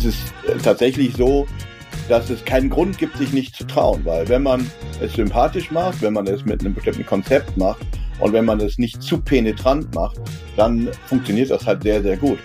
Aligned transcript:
es 0.00 0.14
ist 0.14 0.34
äh, 0.46 0.56
tatsächlich 0.56 1.14
so, 1.16 1.46
dass 2.08 2.30
es 2.30 2.44
keinen 2.44 2.70
Grund 2.70 2.98
gibt, 2.98 3.16
sich 3.18 3.32
nicht 3.32 3.54
zu 3.54 3.64
trauen, 3.66 4.04
weil 4.04 4.28
wenn 4.28 4.42
man 4.42 4.68
es 5.00 5.12
sympathisch 5.12 5.70
macht, 5.70 6.00
wenn 6.02 6.12
man 6.12 6.26
es 6.26 6.44
mit 6.44 6.60
einem 6.60 6.74
bestimmten 6.74 7.06
Konzept 7.06 7.56
macht 7.56 7.86
und 8.18 8.32
wenn 8.32 8.44
man 8.44 8.60
es 8.60 8.78
nicht 8.78 9.02
zu 9.02 9.20
penetrant 9.20 9.94
macht, 9.94 10.18
dann 10.56 10.90
funktioniert 11.06 11.50
das 11.50 11.66
halt 11.66 11.82
sehr, 11.82 12.02
sehr 12.02 12.16
gut. 12.16 12.38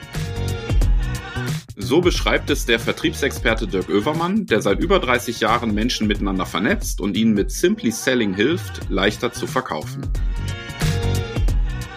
So 1.78 2.02
beschreibt 2.02 2.50
es 2.50 2.66
der 2.66 2.80
Vertriebsexperte 2.80 3.68
Dirk 3.68 3.90
Oevermann, 3.90 4.46
der 4.46 4.62
seit 4.62 4.80
über 4.80 5.00
30 5.00 5.40
Jahren 5.40 5.74
Menschen 5.74 6.08
miteinander 6.08 6.46
vernetzt 6.46 7.02
und 7.02 7.16
ihnen 7.18 7.34
mit 7.34 7.52
Simply 7.52 7.92
Selling 7.92 8.34
hilft, 8.34 8.90
leichter 8.90 9.32
zu 9.32 9.46
verkaufen. 9.48 10.02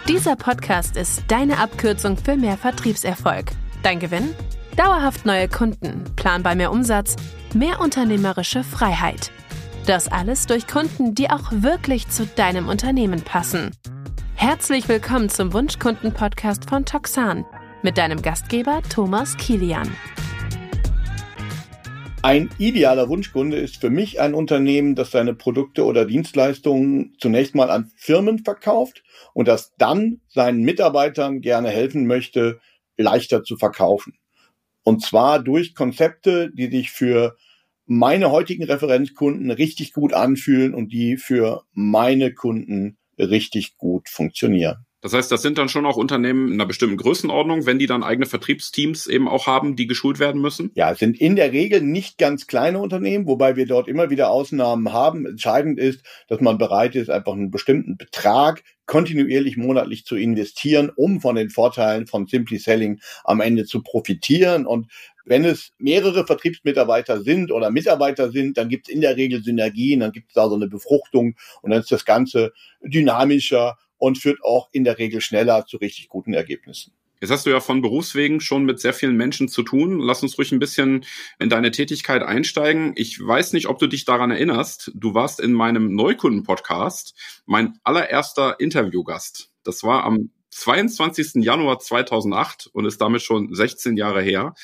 Dieser 0.09 0.37
Podcast 0.37 0.97
ist 0.97 1.23
deine 1.29 1.59
Abkürzung 1.59 2.17
für 2.17 2.37
mehr 2.37 2.57
Vertriebserfolg. 2.57 3.47
Dein 3.83 4.01
Gewinn? 4.01 4.35
Dauerhaft 4.79 5.27
neue 5.27 5.49
Kunden, 5.49 6.05
planbar 6.15 6.55
mehr 6.55 6.71
Umsatz, 6.71 7.17
mehr 7.53 7.81
unternehmerische 7.81 8.63
Freiheit. 8.63 9.33
Das 9.89 10.07
alles 10.07 10.47
durch 10.47 10.69
Kunden, 10.69 11.17
die 11.17 11.31
auch 11.31 11.51
wirklich 11.51 12.09
zu 12.11 12.27
deinem 12.27 12.69
Unternehmen 12.69 13.23
passen. 13.23 13.73
Herzlich 14.37 14.89
willkommen 14.89 15.31
zum 15.31 15.53
Wunschkunden-Podcast 15.53 16.71
von 16.71 16.85
Toxan 16.85 17.45
mit 17.83 17.99
deinem 17.99 18.23
Gastgeber 18.23 18.81
Thomas 18.89 19.37
Kilian. 19.37 19.91
Ein 22.23 22.49
idealer 22.59 23.09
Wunschkunde 23.09 23.57
ist 23.57 23.81
für 23.81 23.91
mich 23.91 24.21
ein 24.21 24.33
Unternehmen, 24.33 24.95
das 24.95 25.11
seine 25.11 25.35
Produkte 25.35 25.87
oder 25.87 26.05
Dienstleistungen 26.05 27.17
zunächst 27.19 27.57
mal 27.57 27.73
an 27.73 27.91
Firmen 27.97 28.45
verkauft 28.45 29.03
und 29.35 29.49
das 29.49 29.75
dann 29.77 30.21
seinen 30.29 30.63
Mitarbeitern 30.63 31.41
gerne 31.41 31.71
helfen 31.71 32.07
möchte, 32.07 32.61
leichter 32.97 33.43
zu 33.43 33.57
verkaufen. 33.57 34.15
Und 34.89 35.03
zwar 35.03 35.39
durch 35.39 35.75
Konzepte, 35.75 36.51
die 36.51 36.71
sich 36.71 36.91
für 36.91 37.37
meine 37.85 38.31
heutigen 38.31 38.65
Referenzkunden 38.65 39.51
richtig 39.51 39.93
gut 39.93 40.15
anfühlen 40.15 40.73
und 40.73 40.95
die 40.95 41.19
für 41.19 41.65
meine 41.75 42.33
Kunden 42.33 42.97
richtig 43.19 43.77
gut 43.77 44.09
funktionieren. 44.09 44.87
Das 45.01 45.13
heißt, 45.13 45.31
das 45.31 45.43
sind 45.43 45.59
dann 45.59 45.69
schon 45.69 45.87
auch 45.87 45.97
Unternehmen 45.97 46.49
in 46.49 46.55
einer 46.55 46.67
bestimmten 46.67 46.97
Größenordnung, 46.97 47.67
wenn 47.67 47.79
die 47.79 47.87
dann 47.87 48.03
eigene 48.03 48.27
Vertriebsteams 48.27 49.07
eben 49.07 49.29
auch 49.29 49.47
haben, 49.47 49.77
die 49.77 49.87
geschult 49.87 50.19
werden 50.19 50.41
müssen? 50.41 50.73
Ja, 50.75 50.91
es 50.91 50.99
sind 50.99 51.21
in 51.21 51.37
der 51.37 51.53
Regel 51.53 51.83
nicht 51.83 52.19
ganz 52.19 52.49
kleine 52.49 52.81
Unternehmen, 52.81 53.27
wobei 53.27 53.55
wir 53.55 53.67
dort 53.67 53.87
immer 53.87 54.11
wieder 54.11 54.31
Ausnahmen 54.31 54.93
haben. 54.93 55.25
Entscheidend 55.25 55.79
ist, 55.79 56.05
dass 56.27 56.41
man 56.41 56.59
bereit 56.59 56.97
ist, 56.97 57.11
einfach 57.11 57.33
einen 57.33 57.53
bestimmten 57.53 57.97
Betrag 57.97 58.65
kontinuierlich 58.87 59.57
monatlich 59.57 60.05
zu 60.05 60.17
investieren, 60.17 60.91
um 60.97 61.21
von 61.21 61.37
den 61.37 61.51
Vorteilen 61.51 62.07
von 62.07 62.27
Simply 62.27 62.59
Selling 62.59 63.01
am 63.23 63.41
Ende 63.41 63.67
zu 63.67 63.83
profitieren. 63.83 64.67
Und 64.67 64.91
wenn 65.27 65.45
es 65.45 65.73
mehrere 65.79 66.27
Vertriebsmitarbeiter 66.27 67.21
sind 67.21 67.53
oder 67.53 67.71
Mitarbeiter 67.71 68.33
sind, 68.33 68.57
dann 68.57 68.69
gibt 68.69 68.89
es 68.89 68.95
in 68.95 69.03
der 69.03 69.17
Regel 69.17 69.45
Synergien, 69.45 70.01
dann 70.01 70.13
gibt 70.13 70.31
es 70.31 70.35
da 70.35 70.49
so 70.49 70.57
eine 70.57 70.69
Befruchtung 70.69 71.37
und 71.63 71.71
dann 71.71 71.81
ist 71.81 71.93
das 71.93 72.05
Ganze 72.05 72.53
dynamischer 72.83 73.77
und 73.99 74.19
führt 74.19 74.43
auch 74.43 74.69
in 74.73 74.85
der 74.85 74.99
Regel 74.99 75.21
schneller 75.21 75.67
zu 75.67 75.77
richtig 75.77 76.09
guten 76.09 76.35
Ergebnissen. 76.35 76.93
Jetzt 77.21 77.31
hast 77.31 77.47
du 77.47 77.51
ja 77.51 77.59
von 77.59 77.83
Berufswegen 77.83 78.41
schon 78.41 78.65
mit 78.65 78.79
sehr 78.79 78.95
vielen 78.95 79.17
Menschen 79.17 79.49
zu 79.49 79.65
tun. 79.65 79.99
Lass 79.99 80.23
uns 80.23 80.39
ruhig 80.39 80.53
ein 80.53 80.61
bisschen 80.61 81.05
in 81.41 81.49
deine 81.49 81.73
Tätigkeit 81.73 82.23
einsteigen. 82.23 82.93
Ich 82.95 83.19
weiß 83.21 83.55
nicht, 83.55 83.67
ob 83.67 83.81
du 83.81 83.89
dich 83.89 84.05
daran 84.05 84.31
erinnerst. 84.31 84.93
Du 84.95 85.15
warst 85.15 85.41
in 85.41 85.53
meinem 85.53 85.95
Neukunden-Podcast 85.95 87.15
mein 87.45 87.77
allererster 87.83 88.61
Interviewgast. 88.61 89.51
Das 89.65 89.83
war 89.83 90.05
am 90.05 90.31
22. 90.51 91.43
Januar 91.45 91.81
2008 91.81 92.71
und 92.73 92.85
ist 92.85 93.01
damit 93.01 93.23
schon 93.23 93.53
16 93.53 93.97
Jahre 93.97 94.23
her. 94.23 94.55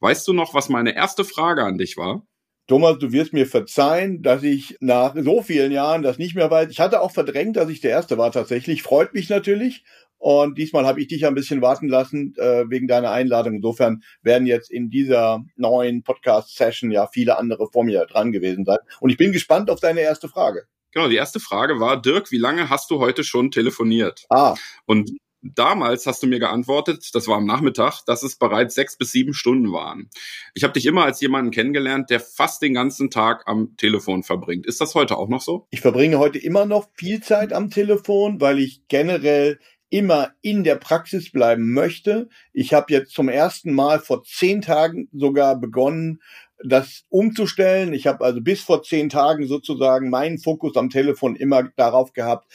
Weißt 0.00 0.26
du 0.26 0.32
noch, 0.32 0.52
was 0.52 0.68
meine 0.68 0.96
erste 0.96 1.24
Frage 1.24 1.64
an 1.64 1.78
dich 1.78 1.96
war? 1.96 2.26
Thomas, 2.70 2.98
du 2.98 3.10
wirst 3.10 3.32
mir 3.32 3.48
verzeihen, 3.48 4.22
dass 4.22 4.44
ich 4.44 4.76
nach 4.78 5.16
so 5.16 5.42
vielen 5.42 5.72
Jahren 5.72 6.02
das 6.02 6.18
nicht 6.18 6.36
mehr 6.36 6.52
weiß. 6.52 6.70
Ich 6.70 6.78
hatte 6.78 7.00
auch 7.00 7.10
verdrängt, 7.10 7.56
dass 7.56 7.68
ich 7.68 7.80
der 7.80 7.90
Erste 7.90 8.16
war 8.16 8.30
tatsächlich. 8.30 8.84
Freut 8.84 9.12
mich 9.12 9.28
natürlich. 9.28 9.82
Und 10.18 10.56
diesmal 10.56 10.86
habe 10.86 11.00
ich 11.00 11.08
dich 11.08 11.26
ein 11.26 11.34
bisschen 11.34 11.62
warten 11.62 11.88
lassen 11.88 12.32
äh, 12.36 12.70
wegen 12.70 12.86
deiner 12.86 13.10
Einladung. 13.10 13.54
Insofern 13.54 14.04
werden 14.22 14.46
jetzt 14.46 14.70
in 14.70 14.88
dieser 14.88 15.42
neuen 15.56 16.04
Podcast-Session 16.04 16.92
ja 16.92 17.08
viele 17.08 17.38
andere 17.38 17.66
vor 17.72 17.82
mir 17.82 18.06
dran 18.06 18.30
gewesen 18.30 18.64
sein. 18.64 18.78
Und 19.00 19.10
ich 19.10 19.16
bin 19.16 19.32
gespannt 19.32 19.68
auf 19.68 19.80
deine 19.80 20.02
erste 20.02 20.28
Frage. 20.28 20.62
Genau, 20.92 21.08
die 21.08 21.16
erste 21.16 21.40
Frage 21.40 21.80
war, 21.80 22.00
Dirk, 22.00 22.30
wie 22.30 22.38
lange 22.38 22.70
hast 22.70 22.92
du 22.92 23.00
heute 23.00 23.24
schon 23.24 23.50
telefoniert? 23.50 24.26
Ah. 24.28 24.54
Und 24.86 25.10
damals 25.42 26.06
hast 26.06 26.22
du 26.22 26.26
mir 26.26 26.38
geantwortet, 26.38 27.10
das 27.14 27.28
war 27.28 27.36
am 27.36 27.46
Nachmittag, 27.46 28.02
dass 28.06 28.22
es 28.22 28.36
bereits 28.36 28.74
sechs 28.74 28.96
bis 28.96 29.12
sieben 29.12 29.34
Stunden 29.34 29.72
waren. 29.72 30.10
Ich 30.54 30.64
habe 30.64 30.72
dich 30.72 30.86
immer 30.86 31.04
als 31.04 31.20
jemanden 31.20 31.50
kennengelernt, 31.50 32.10
der 32.10 32.20
fast 32.20 32.62
den 32.62 32.74
ganzen 32.74 33.10
Tag 33.10 33.42
am 33.46 33.76
Telefon 33.76 34.22
verbringt. 34.22 34.66
Ist 34.66 34.80
das 34.80 34.94
heute 34.94 35.16
auch 35.16 35.28
noch 35.28 35.40
so? 35.40 35.66
Ich 35.70 35.80
verbringe 35.80 36.18
heute 36.18 36.38
immer 36.38 36.66
noch 36.66 36.88
viel 36.94 37.22
Zeit 37.22 37.52
am 37.52 37.70
Telefon, 37.70 38.40
weil 38.40 38.58
ich 38.58 38.82
generell 38.88 39.58
immer 39.90 40.32
in 40.40 40.62
der 40.62 40.76
Praxis 40.76 41.32
bleiben 41.32 41.72
möchte. 41.72 42.28
Ich 42.52 42.72
habe 42.72 42.92
jetzt 42.92 43.12
zum 43.12 43.28
ersten 43.28 43.72
Mal 43.72 43.98
vor 43.98 44.22
zehn 44.22 44.62
Tagen 44.62 45.08
sogar 45.12 45.58
begonnen, 45.58 46.20
das 46.64 47.04
umzustellen. 47.08 47.92
Ich 47.92 48.06
habe 48.06 48.24
also 48.24 48.40
bis 48.40 48.60
vor 48.62 48.82
zehn 48.82 49.08
Tagen 49.08 49.46
sozusagen 49.46 50.10
meinen 50.10 50.38
Fokus 50.38 50.76
am 50.76 50.90
Telefon 50.90 51.34
immer 51.34 51.64
darauf 51.76 52.12
gehabt, 52.12 52.46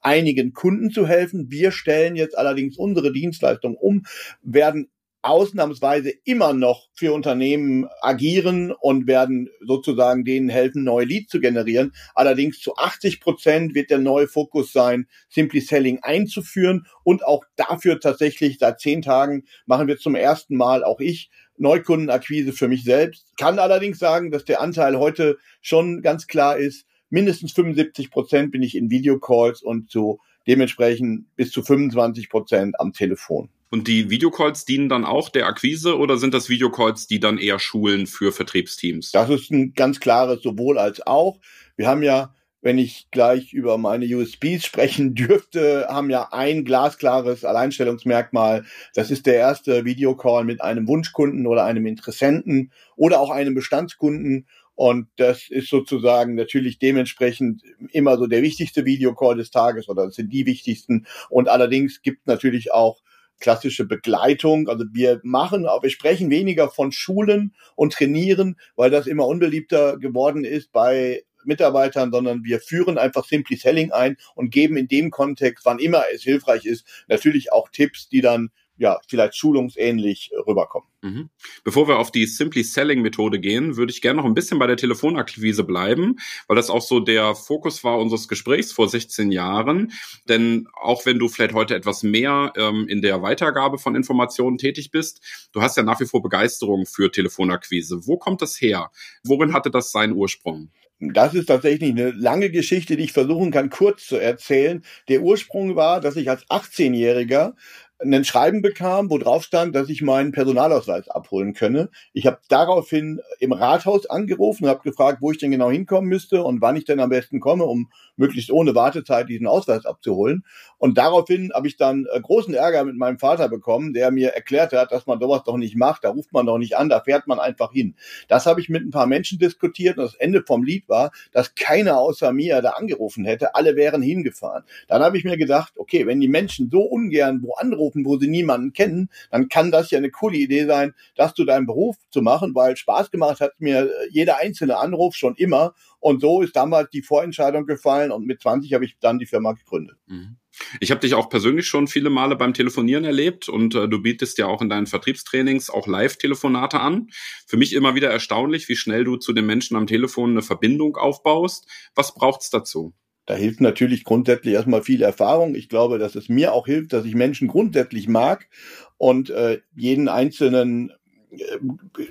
einigen 0.00 0.52
Kunden 0.52 0.90
zu 0.90 1.06
helfen. 1.06 1.50
Wir 1.50 1.72
stellen 1.72 2.16
jetzt 2.16 2.36
allerdings 2.36 2.76
unsere 2.76 3.12
Dienstleistung 3.12 3.76
um, 3.76 4.04
werden 4.42 4.90
ausnahmsweise 5.22 6.12
immer 6.24 6.52
noch 6.52 6.88
für 6.94 7.12
Unternehmen 7.12 7.86
agieren 8.00 8.72
und 8.72 9.06
werden 9.06 9.50
sozusagen 9.60 10.24
denen 10.24 10.48
helfen, 10.48 10.84
neue 10.84 11.04
Leads 11.04 11.30
zu 11.30 11.40
generieren. 11.40 11.92
Allerdings 12.14 12.60
zu 12.60 12.76
80 12.76 13.20
Prozent 13.20 13.74
wird 13.74 13.90
der 13.90 13.98
neue 13.98 14.28
Fokus 14.28 14.72
sein, 14.72 15.06
Simply 15.28 15.60
Selling 15.60 15.98
einzuführen 16.02 16.86
und 17.04 17.24
auch 17.24 17.44
dafür 17.56 18.00
tatsächlich 18.00 18.58
seit 18.58 18.80
zehn 18.80 19.02
Tagen 19.02 19.44
machen 19.66 19.88
wir 19.88 19.98
zum 19.98 20.14
ersten 20.14 20.56
Mal 20.56 20.84
auch 20.84 21.00
ich 21.00 21.30
Neukundenakquise 21.58 22.52
für 22.52 22.68
mich 22.68 22.84
selbst. 22.84 23.36
Kann 23.36 23.58
allerdings 23.58 23.98
sagen, 23.98 24.30
dass 24.30 24.46
der 24.46 24.62
Anteil 24.62 24.98
heute 24.98 25.36
schon 25.60 26.00
ganz 26.00 26.26
klar 26.26 26.56
ist, 26.56 26.86
mindestens 27.10 27.52
75 27.52 28.10
Prozent 28.10 28.52
bin 28.52 28.62
ich 28.62 28.76
in 28.76 28.90
Videocalls 28.90 29.62
und 29.62 29.90
so 29.90 30.20
dementsprechend 30.46 31.26
bis 31.36 31.50
zu 31.50 31.62
25 31.62 32.30
Prozent 32.30 32.80
am 32.80 32.92
Telefon. 32.92 33.50
Und 33.70 33.86
die 33.86 34.10
Videocalls 34.10 34.64
dienen 34.64 34.88
dann 34.88 35.04
auch 35.04 35.28
der 35.28 35.46
Akquise 35.46 35.96
oder 35.96 36.18
sind 36.18 36.34
das 36.34 36.48
Videocalls, 36.48 37.06
die 37.06 37.20
dann 37.20 37.38
eher 37.38 37.60
schulen 37.60 38.08
für 38.08 38.32
Vertriebsteams? 38.32 39.12
Das 39.12 39.30
ist 39.30 39.50
ein 39.52 39.74
ganz 39.74 40.00
klares 40.00 40.42
sowohl 40.42 40.76
als 40.76 41.06
auch. 41.06 41.38
Wir 41.76 41.86
haben 41.86 42.02
ja, 42.02 42.34
wenn 42.62 42.78
ich 42.78 43.06
gleich 43.12 43.52
über 43.52 43.78
meine 43.78 44.06
USBs 44.06 44.64
sprechen 44.64 45.14
dürfte, 45.14 45.86
haben 45.88 46.10
ja 46.10 46.32
ein 46.32 46.64
glasklares 46.64 47.44
Alleinstellungsmerkmal. 47.44 48.64
Das 48.94 49.12
ist 49.12 49.26
der 49.26 49.36
erste 49.36 49.84
Videocall 49.84 50.44
mit 50.44 50.60
einem 50.62 50.88
Wunschkunden 50.88 51.46
oder 51.46 51.64
einem 51.64 51.86
Interessenten 51.86 52.72
oder 52.96 53.20
auch 53.20 53.30
einem 53.30 53.54
Bestandskunden. 53.54 54.48
Und 54.80 55.08
das 55.16 55.50
ist 55.50 55.68
sozusagen 55.68 56.36
natürlich 56.36 56.78
dementsprechend 56.78 57.60
immer 57.92 58.16
so 58.16 58.26
der 58.26 58.40
wichtigste 58.40 58.86
Videocall 58.86 59.36
des 59.36 59.50
Tages 59.50 59.90
oder 59.90 60.06
das 60.06 60.14
sind 60.14 60.32
die 60.32 60.46
wichtigsten. 60.46 61.06
Und 61.28 61.50
allerdings 61.50 62.00
gibt 62.00 62.26
natürlich 62.26 62.72
auch 62.72 63.02
klassische 63.40 63.84
Begleitung. 63.84 64.70
Also 64.70 64.86
wir 64.90 65.20
machen, 65.22 65.64
wir 65.64 65.90
sprechen 65.90 66.30
weniger 66.30 66.70
von 66.70 66.92
Schulen 66.92 67.54
und 67.76 67.92
Trainieren, 67.92 68.56
weil 68.74 68.88
das 68.88 69.06
immer 69.06 69.26
unbeliebter 69.26 69.98
geworden 69.98 70.46
ist 70.46 70.72
bei 70.72 71.24
Mitarbeitern, 71.44 72.10
sondern 72.10 72.42
wir 72.44 72.58
führen 72.58 72.96
einfach 72.96 73.26
Simply 73.26 73.56
Selling 73.56 73.92
ein 73.92 74.16
und 74.34 74.48
geben 74.48 74.78
in 74.78 74.88
dem 74.88 75.10
Kontext, 75.10 75.66
wann 75.66 75.78
immer 75.78 76.04
es 76.10 76.22
hilfreich 76.22 76.64
ist, 76.64 76.86
natürlich 77.06 77.52
auch 77.52 77.68
Tipps, 77.68 78.08
die 78.08 78.22
dann 78.22 78.50
ja, 78.80 78.98
vielleicht 79.06 79.36
schulungsähnlich 79.36 80.30
rüberkommen. 80.46 80.88
Mhm. 81.02 81.28
Bevor 81.64 81.86
wir 81.86 81.98
auf 81.98 82.10
die 82.10 82.24
Simply 82.24 82.64
Selling 82.64 83.02
Methode 83.02 83.38
gehen, 83.38 83.76
würde 83.76 83.92
ich 83.92 84.00
gerne 84.00 84.16
noch 84.16 84.24
ein 84.24 84.32
bisschen 84.32 84.58
bei 84.58 84.66
der 84.66 84.78
Telefonakquise 84.78 85.64
bleiben, 85.64 86.16
weil 86.48 86.56
das 86.56 86.70
auch 86.70 86.80
so 86.80 86.98
der 86.98 87.34
Fokus 87.34 87.84
war 87.84 87.98
unseres 87.98 88.26
Gesprächs 88.26 88.72
vor 88.72 88.88
16 88.88 89.32
Jahren. 89.32 89.92
Denn 90.30 90.66
auch 90.80 91.04
wenn 91.04 91.18
du 91.18 91.28
vielleicht 91.28 91.52
heute 91.52 91.74
etwas 91.74 92.02
mehr 92.02 92.54
ähm, 92.56 92.86
in 92.88 93.02
der 93.02 93.20
Weitergabe 93.20 93.76
von 93.76 93.94
Informationen 93.94 94.56
tätig 94.56 94.90
bist, 94.90 95.20
du 95.52 95.60
hast 95.60 95.76
ja 95.76 95.82
nach 95.82 96.00
wie 96.00 96.06
vor 96.06 96.22
Begeisterung 96.22 96.86
für 96.86 97.12
Telefonakquise. 97.12 98.06
Wo 98.06 98.16
kommt 98.16 98.40
das 98.40 98.58
her? 98.62 98.90
Worin 99.24 99.52
hatte 99.52 99.70
das 99.70 99.92
seinen 99.92 100.14
Ursprung? 100.14 100.70
Das 101.00 101.32
ist 101.32 101.46
tatsächlich 101.46 101.90
eine 101.90 102.10
lange 102.10 102.50
Geschichte, 102.50 102.96
die 102.96 103.04
ich 103.04 103.12
versuchen 103.12 103.50
kann, 103.50 103.70
kurz 103.70 104.06
zu 104.06 104.16
erzählen. 104.16 104.84
Der 105.08 105.22
Ursprung 105.22 105.74
war, 105.74 106.00
dass 106.02 106.16
ich 106.16 106.28
als 106.28 106.46
18-Jähriger 106.48 107.54
ein 108.02 108.24
Schreiben 108.24 108.62
bekam, 108.62 109.10
wo 109.10 109.18
drauf 109.18 109.44
stand, 109.44 109.74
dass 109.74 109.88
ich 109.88 110.02
meinen 110.02 110.32
Personalausweis 110.32 111.08
abholen 111.08 111.52
könne. 111.52 111.90
Ich 112.12 112.26
habe 112.26 112.38
daraufhin 112.48 113.20
im 113.38 113.52
Rathaus 113.52 114.06
angerufen 114.06 114.64
und 114.64 114.70
habe 114.70 114.82
gefragt, 114.82 115.18
wo 115.20 115.30
ich 115.30 115.38
denn 115.38 115.50
genau 115.50 115.70
hinkommen 115.70 116.08
müsste 116.08 116.42
und 116.42 116.62
wann 116.62 116.76
ich 116.76 116.84
denn 116.84 117.00
am 117.00 117.10
besten 117.10 117.40
komme, 117.40 117.64
um 117.64 117.90
möglichst 118.16 118.50
ohne 118.50 118.74
Wartezeit 118.74 119.28
diesen 119.28 119.46
Ausweis 119.46 119.84
abzuholen. 119.84 120.44
Und 120.78 120.96
daraufhin 120.98 121.52
habe 121.54 121.66
ich 121.66 121.76
dann 121.76 122.06
äh, 122.12 122.20
großen 122.20 122.54
Ärger 122.54 122.84
mit 122.84 122.96
meinem 122.96 123.18
Vater 123.18 123.48
bekommen, 123.48 123.92
der 123.92 124.10
mir 124.10 124.30
erklärt 124.30 124.72
hat, 124.72 124.92
dass 124.92 125.06
man 125.06 125.20
sowas 125.20 125.42
doch 125.44 125.56
nicht 125.56 125.76
macht, 125.76 126.04
da 126.04 126.10
ruft 126.10 126.32
man 126.32 126.46
doch 126.46 126.58
nicht 126.58 126.76
an, 126.76 126.88
da 126.88 127.00
fährt 127.00 127.26
man 127.26 127.38
einfach 127.38 127.72
hin. 127.72 127.96
Das 128.28 128.46
habe 128.46 128.60
ich 128.60 128.68
mit 128.68 128.82
ein 128.82 128.90
paar 128.90 129.06
Menschen 129.06 129.38
diskutiert 129.38 129.98
und 129.98 130.04
das 130.04 130.14
Ende 130.14 130.42
vom 130.46 130.62
Lied 130.62 130.88
war, 130.88 131.10
dass 131.32 131.54
keiner 131.54 131.98
außer 131.98 132.32
mir 132.32 132.62
da 132.62 132.70
angerufen 132.70 133.24
hätte, 133.24 133.54
alle 133.54 133.76
wären 133.76 134.02
hingefahren. 134.02 134.64
Dann 134.88 135.02
habe 135.02 135.18
ich 135.18 135.24
mir 135.24 135.36
gedacht, 135.36 135.74
okay, 135.76 136.06
wenn 136.06 136.20
die 136.20 136.28
Menschen 136.28 136.70
so 136.70 136.82
ungern 136.82 137.40
wo 137.42 137.54
anrufen, 137.54 137.89
wo 137.94 138.18
sie 138.18 138.28
niemanden 138.28 138.72
kennen, 138.72 139.10
dann 139.30 139.48
kann 139.48 139.70
das 139.70 139.90
ja 139.90 139.98
eine 139.98 140.10
coole 140.10 140.36
Idee 140.36 140.66
sein, 140.66 140.94
das 141.16 141.34
zu 141.34 141.44
deinem 141.44 141.66
Beruf 141.66 141.96
zu 142.10 142.22
machen, 142.22 142.54
weil 142.54 142.76
Spaß 142.76 143.10
gemacht 143.10 143.40
hat 143.40 143.52
mir 143.58 143.84
äh, 143.84 144.08
jeder 144.10 144.38
einzelne 144.38 144.78
Anruf 144.78 145.14
schon 145.14 145.34
immer 145.36 145.74
und 146.00 146.20
so 146.20 146.42
ist 146.42 146.56
damals 146.56 146.90
die 146.90 147.02
Vorentscheidung 147.02 147.66
gefallen 147.66 148.10
und 148.10 148.26
mit 148.26 148.40
20 148.40 148.72
habe 148.72 148.84
ich 148.84 148.96
dann 149.00 149.18
die 149.18 149.26
Firma 149.26 149.52
gegründet. 149.52 149.96
Mhm. 150.06 150.36
Ich 150.80 150.90
habe 150.90 151.00
dich 151.00 151.14
auch 151.14 151.28
persönlich 151.28 151.66
schon 151.66 151.86
viele 151.86 152.10
Male 152.10 152.36
beim 152.36 152.54
Telefonieren 152.54 153.04
erlebt 153.04 153.48
und 153.48 153.74
äh, 153.74 153.88
du 153.88 154.02
bietest 154.02 154.38
ja 154.38 154.46
auch 154.46 154.60
in 154.62 154.68
deinen 154.68 154.86
Vertriebstrainings 154.86 155.70
auch 155.70 155.86
Live-Telefonate 155.86 156.80
an. 156.80 157.08
Für 157.46 157.56
mich 157.56 157.72
immer 157.72 157.94
wieder 157.94 158.10
erstaunlich, 158.10 158.68
wie 158.68 158.76
schnell 158.76 159.04
du 159.04 159.16
zu 159.16 159.32
den 159.32 159.46
Menschen 159.46 159.76
am 159.76 159.86
Telefon 159.86 160.30
eine 160.30 160.42
Verbindung 160.42 160.96
aufbaust. 160.96 161.68
Was 161.94 162.14
braucht's 162.14 162.50
dazu? 162.50 162.94
Da 163.26 163.34
hilft 163.34 163.60
natürlich 163.60 164.04
grundsätzlich 164.04 164.54
erstmal 164.54 164.82
viel 164.82 165.02
Erfahrung. 165.02 165.54
Ich 165.54 165.68
glaube, 165.68 165.98
dass 165.98 166.14
es 166.14 166.28
mir 166.28 166.52
auch 166.52 166.66
hilft, 166.66 166.92
dass 166.92 167.04
ich 167.04 167.14
Menschen 167.14 167.48
grundsätzlich 167.48 168.08
mag 168.08 168.48
und 168.96 169.30
äh, 169.30 169.60
jeden 169.76 170.08
einzelnen, 170.08 170.92
äh, 171.30 171.58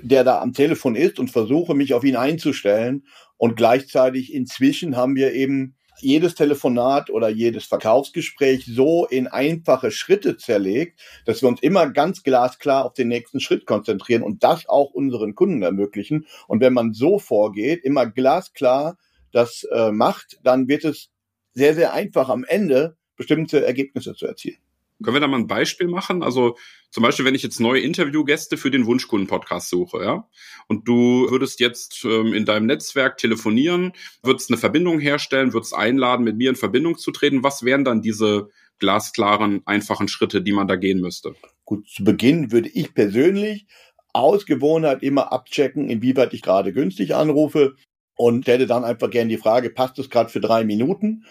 der 0.02 0.24
da 0.24 0.40
am 0.40 0.52
Telefon 0.52 0.94
ist 0.94 1.18
und 1.18 1.30
versuche, 1.30 1.74
mich 1.74 1.94
auf 1.94 2.04
ihn 2.04 2.16
einzustellen 2.16 3.04
und 3.36 3.56
gleichzeitig 3.56 4.32
inzwischen 4.32 4.96
haben 4.96 5.16
wir 5.16 5.32
eben 5.32 5.74
jedes 6.02 6.34
Telefonat 6.34 7.10
oder 7.10 7.28
jedes 7.28 7.64
Verkaufsgespräch 7.64 8.64
so 8.66 9.06
in 9.06 9.26
einfache 9.26 9.90
Schritte 9.90 10.36
zerlegt, 10.36 11.00
dass 11.26 11.42
wir 11.42 11.48
uns 11.48 11.62
immer 11.62 11.90
ganz 11.90 12.22
glasklar 12.22 12.84
auf 12.84 12.94
den 12.94 13.08
nächsten 13.08 13.40
Schritt 13.40 13.66
konzentrieren 13.66 14.22
und 14.22 14.42
das 14.42 14.68
auch 14.68 14.90
unseren 14.90 15.34
Kunden 15.34 15.62
ermöglichen. 15.62 16.26
Und 16.48 16.60
wenn 16.60 16.72
man 16.72 16.92
so 16.92 17.18
vorgeht, 17.18 17.84
immer 17.84 18.06
glasklar 18.06 18.96
das 19.32 19.64
äh, 19.72 19.90
macht, 19.92 20.38
dann 20.42 20.68
wird 20.68 20.84
es 20.84 21.10
sehr, 21.52 21.74
sehr 21.74 21.92
einfach 21.92 22.28
am 22.28 22.44
Ende 22.44 22.96
bestimmte 23.16 23.64
Ergebnisse 23.64 24.14
zu 24.14 24.26
erzielen. 24.26 24.58
Können 25.02 25.16
wir 25.16 25.20
da 25.20 25.28
mal 25.28 25.38
ein 25.38 25.46
Beispiel 25.46 25.88
machen? 25.88 26.22
Also 26.22 26.56
zum 26.90 27.02
Beispiel, 27.02 27.24
wenn 27.24 27.34
ich 27.34 27.42
jetzt 27.42 27.58
neue 27.58 27.80
Interviewgäste 27.80 28.58
für 28.58 28.70
den 28.70 28.84
Wunschkunden-Podcast 28.84 29.70
suche, 29.70 30.02
ja, 30.02 30.28
und 30.68 30.86
du 30.86 31.30
würdest 31.30 31.60
jetzt 31.60 32.04
ähm, 32.04 32.34
in 32.34 32.44
deinem 32.44 32.66
Netzwerk 32.66 33.16
telefonieren, 33.16 33.92
würdest 34.22 34.50
eine 34.50 34.58
Verbindung 34.58 35.00
herstellen, 35.00 35.54
würdest 35.54 35.74
einladen, 35.74 36.24
mit 36.24 36.36
mir 36.36 36.50
in 36.50 36.56
Verbindung 36.56 36.98
zu 36.98 37.12
treten. 37.12 37.42
Was 37.42 37.64
wären 37.64 37.84
dann 37.84 38.02
diese 38.02 38.50
glasklaren, 38.78 39.62
einfachen 39.64 40.08
Schritte, 40.08 40.42
die 40.42 40.52
man 40.52 40.68
da 40.68 40.76
gehen 40.76 41.00
müsste? 41.00 41.34
Gut, 41.64 41.88
zu 41.88 42.04
Beginn 42.04 42.52
würde 42.52 42.68
ich 42.68 42.92
persönlich 42.92 43.66
aus 44.12 44.44
Gewohnheit 44.44 45.02
immer 45.02 45.32
abchecken, 45.32 45.88
inwieweit 45.88 46.34
ich 46.34 46.42
gerade 46.42 46.72
günstig 46.72 47.14
anrufe 47.14 47.76
und 48.20 48.42
stelle 48.42 48.66
dann 48.66 48.84
einfach 48.84 49.08
gerne 49.08 49.30
die 49.30 49.38
Frage, 49.38 49.70
passt 49.70 49.98
es 49.98 50.10
gerade 50.10 50.28
für 50.28 50.40
drei 50.40 50.62
Minuten? 50.62 51.24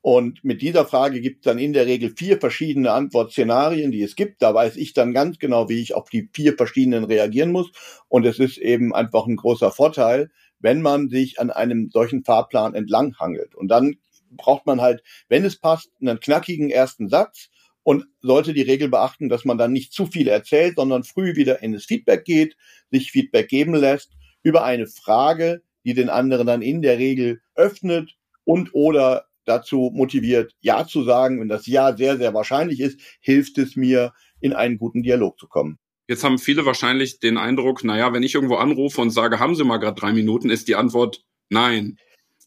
Und 0.00 0.44
mit 0.44 0.62
dieser 0.62 0.84
Frage 0.84 1.20
gibt 1.20 1.38
es 1.38 1.42
dann 1.42 1.58
in 1.58 1.72
der 1.72 1.86
Regel 1.86 2.14
vier 2.16 2.38
verschiedene 2.38 2.92
Antwortszenarien, 2.92 3.90
die 3.90 4.04
es 4.04 4.14
gibt. 4.14 4.42
Da 4.42 4.54
weiß 4.54 4.76
ich 4.76 4.92
dann 4.92 5.12
ganz 5.12 5.40
genau, 5.40 5.68
wie 5.68 5.82
ich 5.82 5.94
auf 5.94 6.08
die 6.08 6.30
vier 6.32 6.56
verschiedenen 6.56 7.02
reagieren 7.02 7.50
muss. 7.50 7.72
Und 8.06 8.24
es 8.26 8.38
ist 8.38 8.58
eben 8.58 8.94
einfach 8.94 9.26
ein 9.26 9.34
großer 9.34 9.72
Vorteil, 9.72 10.30
wenn 10.60 10.82
man 10.82 11.08
sich 11.08 11.40
an 11.40 11.50
einem 11.50 11.90
solchen 11.90 12.22
Fahrplan 12.22 12.74
entlanghangelt. 12.74 13.56
Und 13.56 13.66
dann 13.66 13.96
braucht 14.30 14.66
man 14.66 14.80
halt, 14.80 15.02
wenn 15.28 15.44
es 15.44 15.58
passt, 15.58 15.90
einen 16.00 16.20
knackigen 16.20 16.70
ersten 16.70 17.08
Satz 17.08 17.48
und 17.82 18.04
sollte 18.22 18.54
die 18.54 18.62
Regel 18.62 18.88
beachten, 18.88 19.28
dass 19.28 19.44
man 19.44 19.58
dann 19.58 19.72
nicht 19.72 19.92
zu 19.92 20.06
viel 20.06 20.28
erzählt, 20.28 20.76
sondern 20.76 21.02
früh 21.02 21.34
wieder 21.34 21.60
in 21.60 21.72
das 21.72 21.86
Feedback 21.86 22.24
geht, 22.24 22.56
sich 22.92 23.10
Feedback 23.10 23.48
geben 23.48 23.74
lässt 23.74 24.12
über 24.44 24.62
eine 24.62 24.86
Frage, 24.86 25.62
die 25.86 25.94
den 25.94 26.10
anderen 26.10 26.46
dann 26.46 26.60
in 26.60 26.82
der 26.82 26.98
Regel 26.98 27.40
öffnet 27.54 28.16
und 28.44 28.74
oder 28.74 29.26
dazu 29.46 29.92
motiviert, 29.94 30.52
Ja 30.60 30.86
zu 30.86 31.04
sagen. 31.04 31.40
Wenn 31.40 31.48
das 31.48 31.66
Ja 31.66 31.96
sehr, 31.96 32.18
sehr 32.18 32.34
wahrscheinlich 32.34 32.80
ist, 32.80 33.00
hilft 33.20 33.56
es 33.58 33.76
mir, 33.76 34.12
in 34.40 34.52
einen 34.52 34.78
guten 34.78 35.02
Dialog 35.02 35.38
zu 35.38 35.48
kommen. 35.48 35.78
Jetzt 36.08 36.22
haben 36.22 36.38
viele 36.38 36.66
wahrscheinlich 36.66 37.20
den 37.20 37.38
Eindruck, 37.38 37.84
naja, 37.84 38.12
wenn 38.12 38.22
ich 38.22 38.34
irgendwo 38.34 38.56
anrufe 38.56 39.00
und 39.00 39.10
sage, 39.10 39.40
haben 39.40 39.54
Sie 39.54 39.64
mal 39.64 39.78
gerade 39.78 39.98
drei 39.98 40.12
Minuten, 40.12 40.50
ist 40.50 40.68
die 40.68 40.76
Antwort 40.76 41.24
nein. 41.48 41.96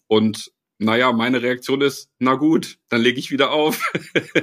Und 0.07 0.51
naja, 0.80 1.12
meine 1.12 1.42
Reaktion 1.42 1.81
ist, 1.81 2.10
na 2.20 2.36
gut, 2.36 2.78
dann 2.88 3.02
lege 3.02 3.20
ich 3.20 3.31
wieder 3.31 3.52
auf. 3.52 3.92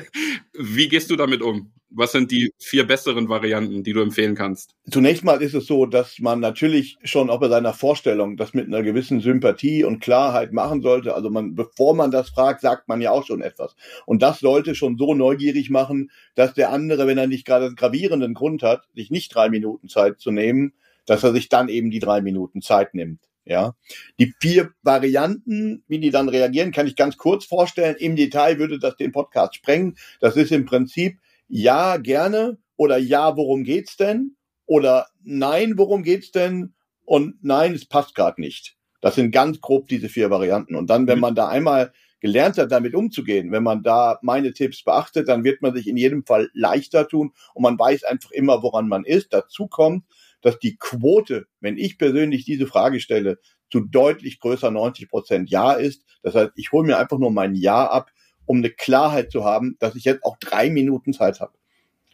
Wie 0.53 0.87
gehst 0.89 1.11
du 1.11 1.17
damit 1.17 1.41
um? 1.41 1.73
Was 1.89 2.13
sind 2.13 2.31
die 2.31 2.53
vier 2.59 2.87
besseren 2.87 3.31
Varianten, 3.31 3.83
die 3.83 3.95
du 3.95 4.03
empfehlen 4.03 4.35
kannst? 4.35 4.75
Zunächst 4.91 5.25
mal 5.25 5.41
ist 5.41 5.55
es 5.55 5.67
so, 5.67 5.87
dass 5.87 6.19
man 6.19 6.41
natürlich 6.41 6.99
schon 7.05 7.31
auch 7.31 7.41
bei 7.41 7.49
seiner 7.49 7.73
Vorstellung 7.73 8.37
das 8.37 8.53
mit 8.53 8.67
einer 8.67 8.83
gewissen 8.83 9.21
Sympathie 9.21 9.83
und 9.85 10.01
Klarheit 10.01 10.53
machen 10.53 10.83
sollte. 10.83 11.15
Also 11.15 11.31
man, 11.31 11.55
bevor 11.55 11.95
man 11.95 12.11
das 12.11 12.29
fragt, 12.29 12.61
sagt 12.61 12.87
man 12.87 13.01
ja 13.01 13.13
auch 13.13 13.25
schon 13.25 13.41
etwas. 13.41 13.75
Und 14.05 14.21
das 14.21 14.41
sollte 14.41 14.75
schon 14.75 14.99
so 14.99 15.15
neugierig 15.15 15.71
machen, 15.71 16.11
dass 16.35 16.53
der 16.53 16.71
andere, 16.71 17.07
wenn 17.07 17.17
er 17.17 17.29
nicht 17.29 17.47
gerade 17.47 17.67
einen 17.67 17.77
gravierenden 17.77 18.35
Grund 18.35 18.63
hat, 18.63 18.83
sich 18.95 19.11
nicht 19.11 19.35
drei 19.35 19.49
Minuten 19.49 19.89
Zeit 19.89 20.21
zu 20.21 20.31
nehmen, 20.33 20.75
dass 21.07 21.25
er 21.25 21.33
sich 21.33 21.49
dann 21.49 21.71
eben 21.71 21.91
die 21.91 22.01
drei 22.01 22.21
Minuten 22.21 22.61
Zeit 22.61 22.93
nimmt. 22.93 23.21
Ja, 23.49 23.75
die 24.19 24.35
vier 24.41 24.73
Varianten, 24.83 25.85
wie 25.87 26.01
die 26.01 26.11
dann 26.11 26.29
reagieren, 26.29 26.73
kann 26.73 26.89
ich 26.89 26.97
ganz 26.97 27.17
kurz 27.17 27.45
vorstellen. 27.45 27.95
Im 27.97 28.17
Detail 28.17 28.59
würde 28.59 28.81
das 28.81 28.97
den 28.97 29.13
Podcast 29.13 29.55
sprengen. 29.55 29.97
Das 30.21 30.37
ist 30.37 30.51
im 30.51 30.65
Prinzip 30.65 31.19
ja 31.47 31.97
gerne 31.97 32.59
oder 32.77 32.99
ja, 32.99 33.37
worum 33.37 33.63
geht's 33.63 33.97
denn? 33.97 34.37
Oder 34.67 35.07
nein, 35.23 35.75
worum 35.77 36.03
geht's 36.03 36.33
denn? 36.33 36.75
Und 37.05 37.37
nein, 37.43 37.73
es 37.73 37.87
passt 37.87 38.17
gerade 38.17 38.41
nicht. 38.41 38.77
Das 39.01 39.15
sind 39.15 39.31
ganz 39.31 39.61
grob 39.61 39.87
diese 39.87 40.09
vier 40.09 40.31
Varianten. 40.31 40.75
Und 40.75 40.91
dann, 40.91 41.07
wenn 41.07 41.19
mhm. 41.19 41.23
man 41.23 41.35
da 41.37 41.47
einmal 41.47 41.93
gelernt 42.21 42.59
hat, 42.59 42.73
damit 42.73 42.95
umzugehen, 42.95 43.53
wenn 43.53 43.63
man 43.63 43.83
da 43.85 44.19
meine 44.23 44.53
Tipps 44.53 44.83
beachtet, 44.83 45.29
dann 45.29 45.45
wird 45.45 45.63
man 45.63 45.75
sich 45.75 45.87
in 45.87 45.97
jedem 45.97 46.25
Fall 46.25 46.51
leichter 46.55 47.07
tun 47.07 47.33
und 47.55 47.63
man 47.63 47.79
weiß 47.79 48.03
einfach 48.05 48.33
immer, 48.33 48.63
woran 48.65 48.89
man 48.89 49.05
ist. 49.05 49.33
Dazu 49.33 49.69
kommt, 49.69 50.05
dass 50.47 50.61
die 50.61 50.77
Quote, 50.77 51.49
wenn 51.59 51.77
ich 51.77 51.99
persönlich 51.99 52.45
diese 52.45 52.69
Frage 52.69 53.01
stelle, 53.01 53.41
zu 53.69 53.81
deutlich 53.81 54.39
größer 54.39 54.71
90 54.71 55.09
Prozent 55.09 55.51
Ja 55.51 55.73
ist. 55.73 56.05
Das 56.23 56.37
heißt, 56.37 56.53
ich 56.55 56.71
hole 56.71 56.87
mir 56.87 56.99
einfach 56.99 57.19
nur 57.19 57.33
mein 57.33 57.57
Ja 57.57 57.85
ab, 57.85 58.13
um 58.45 58.59
eine 58.59 58.71
Klarheit 58.71 59.33
zu 59.33 59.43
haben, 59.43 59.75
dass 59.81 59.97
ich 59.97 60.05
jetzt 60.05 60.23
auch 60.23 60.37
drei 60.39 60.71
Minuten 60.71 61.13
Zeit 61.13 61.41
habe. 61.41 61.55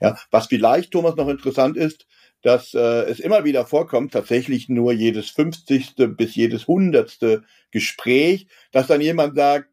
Ja, 0.01 0.17
was 0.31 0.47
vielleicht, 0.47 0.93
Thomas, 0.93 1.15
noch 1.17 1.29
interessant 1.29 1.77
ist, 1.77 2.07
dass 2.41 2.73
äh, 2.73 3.03
es 3.03 3.21
immer 3.21 3.45
wieder 3.45 3.67
vorkommt, 3.67 4.15
tatsächlich 4.15 4.71
nur 4.71 4.95
jedes 4.95 5.29
50. 5.29 5.97
bis 6.17 6.35
jedes 6.35 6.63
100. 6.63 7.43
Gespräch, 7.71 8.47
dass 8.71 8.87
dann 8.87 9.03
jemand 9.03 9.37
sagt, 9.37 9.69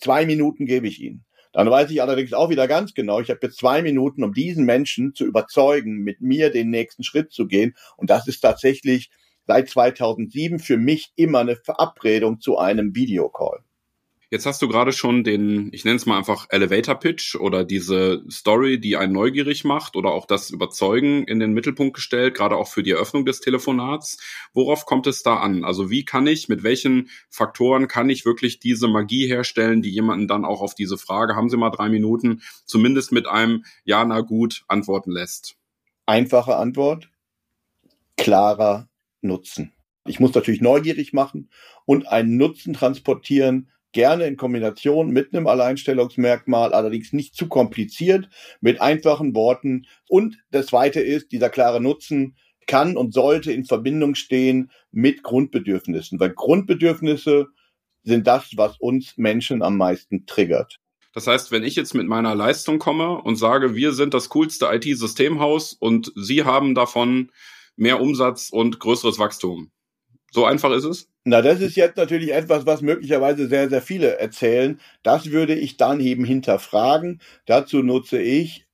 zwei 0.00 0.26
Minuten 0.26 0.66
gebe 0.66 0.88
ich 0.88 1.00
Ihnen. 1.00 1.24
Dann 1.52 1.70
weiß 1.70 1.90
ich 1.90 2.00
allerdings 2.00 2.32
auch 2.32 2.50
wieder 2.50 2.68
ganz 2.68 2.94
genau, 2.94 3.20
ich 3.20 3.30
habe 3.30 3.40
jetzt 3.42 3.58
zwei 3.58 3.82
Minuten, 3.82 4.22
um 4.22 4.32
diesen 4.32 4.64
Menschen 4.64 5.14
zu 5.14 5.24
überzeugen, 5.24 5.98
mit 5.98 6.20
mir 6.20 6.50
den 6.50 6.70
nächsten 6.70 7.02
Schritt 7.02 7.32
zu 7.32 7.46
gehen. 7.46 7.74
Und 7.96 8.10
das 8.10 8.28
ist 8.28 8.40
tatsächlich 8.40 9.10
seit 9.46 9.68
2007 9.68 10.60
für 10.60 10.76
mich 10.76 11.12
immer 11.16 11.40
eine 11.40 11.56
Verabredung 11.56 12.40
zu 12.40 12.58
einem 12.58 12.94
Videocall. 12.94 13.64
Jetzt 14.32 14.46
hast 14.46 14.62
du 14.62 14.68
gerade 14.68 14.92
schon 14.92 15.24
den, 15.24 15.70
ich 15.72 15.84
nenne 15.84 15.96
es 15.96 16.06
mal 16.06 16.16
einfach 16.16 16.46
Elevator 16.50 16.94
Pitch 16.94 17.34
oder 17.34 17.64
diese 17.64 18.22
Story, 18.30 18.78
die 18.78 18.96
einen 18.96 19.12
neugierig 19.12 19.64
macht 19.64 19.96
oder 19.96 20.12
auch 20.12 20.24
das 20.24 20.50
Überzeugen 20.50 21.24
in 21.24 21.40
den 21.40 21.52
Mittelpunkt 21.52 21.94
gestellt, 21.94 22.36
gerade 22.36 22.56
auch 22.56 22.68
für 22.68 22.84
die 22.84 22.92
Eröffnung 22.92 23.26
des 23.26 23.40
Telefonats. 23.40 24.18
Worauf 24.54 24.86
kommt 24.86 25.08
es 25.08 25.24
da 25.24 25.38
an? 25.38 25.64
Also 25.64 25.90
wie 25.90 26.04
kann 26.04 26.28
ich, 26.28 26.48
mit 26.48 26.62
welchen 26.62 27.10
Faktoren 27.28 27.88
kann 27.88 28.08
ich 28.08 28.24
wirklich 28.24 28.60
diese 28.60 28.86
Magie 28.86 29.26
herstellen, 29.26 29.82
die 29.82 29.90
jemanden 29.90 30.28
dann 30.28 30.44
auch 30.44 30.60
auf 30.60 30.76
diese 30.76 30.96
Frage, 30.96 31.34
haben 31.34 31.50
Sie 31.50 31.56
mal 31.56 31.70
drei 31.70 31.88
Minuten, 31.88 32.42
zumindest 32.64 33.10
mit 33.10 33.26
einem 33.26 33.64
Ja, 33.82 34.04
na 34.04 34.20
gut 34.20 34.62
antworten 34.68 35.10
lässt? 35.10 35.56
Einfache 36.06 36.54
Antwort, 36.54 37.10
klarer 38.16 38.88
Nutzen. 39.22 39.72
Ich 40.06 40.20
muss 40.20 40.34
natürlich 40.34 40.60
neugierig 40.60 41.12
machen 41.12 41.50
und 41.84 42.06
einen 42.06 42.36
Nutzen 42.36 42.74
transportieren, 42.74 43.70
gerne 43.92 44.26
in 44.26 44.36
Kombination 44.36 45.10
mit 45.10 45.34
einem 45.34 45.46
Alleinstellungsmerkmal, 45.46 46.72
allerdings 46.72 47.12
nicht 47.12 47.34
zu 47.34 47.48
kompliziert, 47.48 48.28
mit 48.60 48.80
einfachen 48.80 49.34
Worten. 49.34 49.86
Und 50.08 50.38
das 50.50 50.66
Zweite 50.66 51.00
ist, 51.00 51.32
dieser 51.32 51.50
klare 51.50 51.80
Nutzen 51.80 52.36
kann 52.66 52.96
und 52.96 53.12
sollte 53.12 53.52
in 53.52 53.64
Verbindung 53.64 54.14
stehen 54.14 54.70
mit 54.92 55.22
Grundbedürfnissen, 55.22 56.20
weil 56.20 56.30
Grundbedürfnisse 56.30 57.48
sind 58.04 58.26
das, 58.26 58.52
was 58.56 58.76
uns 58.78 59.16
Menschen 59.16 59.62
am 59.62 59.76
meisten 59.76 60.24
triggert. 60.26 60.76
Das 61.12 61.26
heißt, 61.26 61.50
wenn 61.50 61.64
ich 61.64 61.74
jetzt 61.74 61.94
mit 61.94 62.06
meiner 62.06 62.34
Leistung 62.36 62.78
komme 62.78 63.20
und 63.20 63.36
sage, 63.36 63.74
wir 63.74 63.92
sind 63.92 64.14
das 64.14 64.28
coolste 64.28 64.66
IT-Systemhaus 64.70 65.72
und 65.72 66.12
Sie 66.14 66.44
haben 66.44 66.74
davon 66.74 67.32
mehr 67.74 68.00
Umsatz 68.00 68.50
und 68.50 68.78
größeres 68.78 69.18
Wachstum. 69.18 69.72
So 70.30 70.44
einfach 70.44 70.70
ist 70.72 70.84
es? 70.84 71.08
Na, 71.24 71.42
das 71.42 71.60
ist 71.60 71.76
jetzt 71.76 71.96
natürlich 71.96 72.32
etwas, 72.32 72.64
was 72.66 72.82
möglicherweise 72.82 73.48
sehr, 73.48 73.68
sehr 73.68 73.82
viele 73.82 74.18
erzählen. 74.18 74.80
Das 75.02 75.30
würde 75.30 75.54
ich 75.54 75.76
dann 75.76 76.00
eben 76.00 76.24
hinterfragen. 76.24 77.20
Dazu 77.46 77.82
nutze 77.82 78.20
ich 78.20 78.66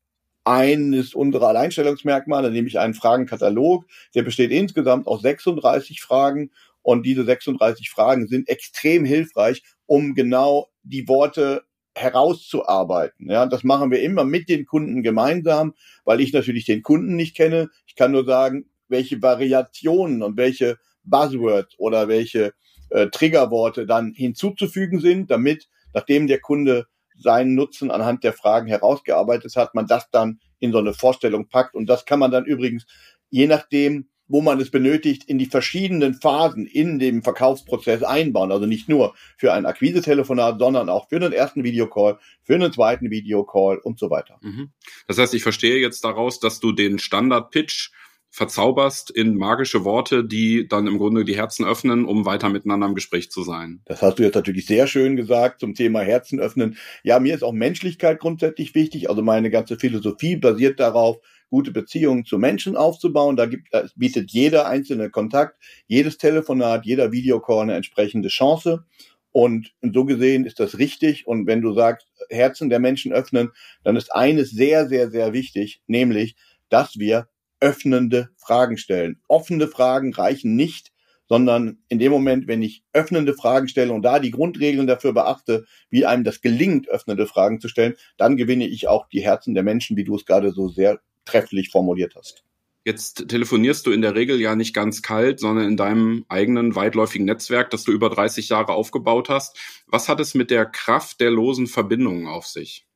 eines 0.45 1.15
unserer 1.15 1.49
Alleinstellungsmerkmale, 1.49 2.51
nämlich 2.51 2.79
einen 2.79 2.95
Fragenkatalog. 2.95 3.87
Der 4.15 4.23
besteht 4.23 4.53
insgesamt 4.53 5.07
aus 5.07 5.23
36 5.23 6.01
Fragen 6.03 6.51
und 6.83 7.05
diese 7.05 7.25
36 7.25 7.91
Fragen 7.91 8.29
sind 8.29 8.49
extrem 8.49 9.05
hilfreich, 9.05 9.63
um 9.87 10.15
genau 10.15 10.69
die 10.85 11.09
Worte 11.09 11.65
herauszuarbeiten. 11.97 13.29
Ja, 13.31 13.47
das 13.47 13.65
machen 13.65 13.91
wir 13.91 14.03
immer 14.03 14.25
mit 14.25 14.49
den 14.49 14.67
Kunden 14.67 15.03
gemeinsam, 15.03 15.75
weil 16.05 16.21
ich 16.21 16.33
natürlich 16.33 16.67
den 16.67 16.83
Kunden 16.83 17.17
nicht 17.17 17.35
kenne. 17.37 17.71
Ich 17.87 17.97
kann 17.97 18.13
nur 18.13 18.25
sagen, 18.25 18.67
welche 18.89 19.21
Variationen 19.23 20.23
und 20.23 20.37
welche 20.37 20.79
Buzzwords 21.07 21.75
oder 21.79 22.09
welche 22.09 22.53
äh, 22.91 23.09
Triggerworte 23.09 23.87
dann 23.87 24.13
hinzuzufügen 24.15 25.01
sind, 25.01 25.31
damit, 25.31 25.69
nachdem 25.95 26.27
der 26.27 26.41
Kunde 26.41 26.87
seinen 27.19 27.55
Nutzen 27.55 27.91
anhand 27.91 28.25
der 28.25 28.33
Fragen 28.33 28.67
herausgearbeitet 28.67 29.57
hat, 29.57 29.75
man 29.75 29.87
das 29.87 30.11
dann 30.11 30.41
in 30.59 30.73
so 30.73 30.79
eine 30.79 30.93
Vorstellung 30.93 31.49
packt. 31.49 31.75
Und 31.75 31.87
das 31.87 32.05
kann 32.05 32.19
man 32.19 32.31
dann 32.31 32.45
übrigens, 32.45 32.87
je 33.31 33.47
nachdem, 33.47 34.09
wo 34.29 34.41
man 34.43 34.61
es 34.61 34.71
benötigt, 34.71 35.25
in 35.25 35.39
die 35.39 35.47
verschiedenen 35.47 36.15
Phasen 36.15 36.67
in 36.67 36.99
dem 36.99 37.23
Verkaufsprozess 37.23 38.03
einbauen. 38.03 38.51
Also 38.51 38.67
nicht 38.67 38.89
nur 38.89 39.15
für 39.37 39.53
ein 39.53 39.67
Akquise-Telefonat, 39.67 40.59
sondern 40.59 40.89
auch 40.89 41.09
für 41.09 41.21
den 41.21 41.33
ersten 41.33 41.63
Videocall, 41.63 42.19
für 42.43 42.55
einen 42.55 42.73
zweiten 42.73 43.11
Videocall 43.11 43.79
und 43.79 43.99
so 43.99 44.11
weiter. 44.11 44.39
Mhm. 44.43 44.73
Das 45.07 45.19
heißt, 45.19 45.35
ich 45.35 45.43
verstehe 45.43 45.79
jetzt 45.79 46.05
daraus, 46.05 46.41
dass 46.41 46.59
du 46.59 46.73
den 46.73 46.99
Standard-Pitch 46.99 47.93
verzauberst 48.37 49.11
in 49.11 49.39
magische 49.39 49.87
Worte, 49.87 50.23
die 50.23 50.69
dann 50.69 50.87
im 50.87 50.99
Grunde 50.99 51.25
die 51.25 51.39
Herzen 51.39 51.65
öffnen, 51.65 52.05
um 52.05 52.27
weiter 52.27 52.51
miteinander 52.51 52.87
im 52.87 52.95
Gespräch 52.95 53.31
zu 53.31 53.43
sein. 53.43 53.81
Das 53.87 54.03
hast 54.03 54.19
du 54.19 54.25
jetzt 54.25 54.35
natürlich 54.35 54.67
sehr 54.67 54.87
schön 54.87 55.17
gesagt 55.17 55.61
zum 55.61 55.75
Thema 55.75 56.01
Herzen 56.01 56.39
öffnen. 56.39 56.77
Ja, 57.03 57.19
mir 57.19 57.35
ist 57.35 57.43
auch 57.43 57.55
Menschlichkeit 57.55 58.21
grundsätzlich 58.21 58.75
wichtig. 58.75 59.09
Also 59.09 59.23
meine 59.23 59.49
ganze 59.49 59.79
Philosophie 59.79 60.37
basiert 60.37 60.81
darauf, 60.81 61.17
gute 61.49 61.71
Beziehungen 61.71 62.27
zu 62.27 62.37
Menschen 62.37 62.77
aufzubauen. 62.77 63.37
Da 63.37 63.47
gibt, 63.47 63.69
da 63.73 63.87
bietet 63.97 64.31
jeder 64.31 64.69
einzelne 64.69 65.09
Kontakt, 65.09 65.57
jedes 65.87 66.19
Telefonat, 66.19 66.85
jeder 66.85 67.13
Videocall 67.13 67.63
eine 67.63 67.75
entsprechende 67.75 68.29
Chance. 68.29 68.85
Und 69.33 69.73
so 69.81 70.05
gesehen 70.05 70.45
ist 70.45 70.61
das 70.61 70.77
richtig. 70.77 71.27
Und 71.27 71.47
wenn 71.47 71.63
du 71.63 71.73
sagst, 71.73 72.07
Herzen 72.29 72.69
der 72.69 72.81
Menschen 72.81 73.15
öffnen, 73.15 73.53
dann 73.83 73.97
ist 73.97 74.15
eines 74.15 74.51
sehr, 74.51 74.89
sehr, 74.89 75.11
sehr 75.11 75.33
wichtig, 75.33 75.81
nämlich, 75.87 76.37
dass 76.69 76.99
wir 76.99 77.29
öffnende 77.61 78.31
Fragen 78.37 78.79
stellen. 78.79 79.21
Offene 79.29 79.69
Fragen 79.69 80.13
reichen 80.15 80.57
nicht, 80.57 80.93
sondern 81.29 81.79
in 81.89 81.99
dem 81.99 82.13
Moment, 82.13 82.47
wenn 82.47 82.63
ich 82.63 82.85
öffnende 82.93 83.35
Fragen 83.35 83.69
stelle 83.69 83.93
und 83.93 84.03
da 84.03 84.19
die 84.19 84.31
Grundregeln 84.31 84.87
dafür 84.87 85.13
beachte, 85.13 85.67
wie 85.91 86.07
einem 86.07 86.25
das 86.25 86.41
gelingt, 86.41 86.89
öffnende 86.89 87.27
Fragen 87.27 87.61
zu 87.61 87.69
stellen, 87.69 87.95
dann 88.17 88.37
gewinne 88.37 88.67
ich 88.67 88.89
auch 88.89 89.09
die 89.09 89.23
Herzen 89.23 89.55
der 89.55 89.65
Menschen, 89.65 89.97
wie 89.97 90.05
du 90.05 90.17
es 90.17 90.25
gerade 90.25 90.53
so 90.53 90.69
sehr 90.69 91.01
trefflich 91.25 91.71
formuliert 91.71 92.15
hast. 92.17 92.45
Jetzt 92.85 93.29
telefonierst 93.29 93.85
du 93.85 93.91
in 93.91 94.01
der 94.01 94.15
Regel 94.15 94.41
ja 94.41 94.55
nicht 94.55 94.73
ganz 94.73 95.03
kalt, 95.03 95.41
sondern 95.41 95.67
in 95.67 95.77
deinem 95.77 96.25
eigenen 96.29 96.77
weitläufigen 96.77 97.27
Netzwerk, 97.27 97.71
das 97.71 97.83
du 97.83 97.91
über 97.91 98.11
30 98.11 98.49
Jahre 98.49 98.75
aufgebaut 98.75 99.29
hast. 99.29 99.59
Was 99.89 100.09
hat 100.09 100.21
es 100.21 100.35
mit 100.35 100.53
der 100.53 100.67
Kraft 100.67 101.21
der 101.21 101.33
losen 101.33 101.67
Verbindungen 101.67 102.29
auf 102.29 102.47
sich? 102.47 102.87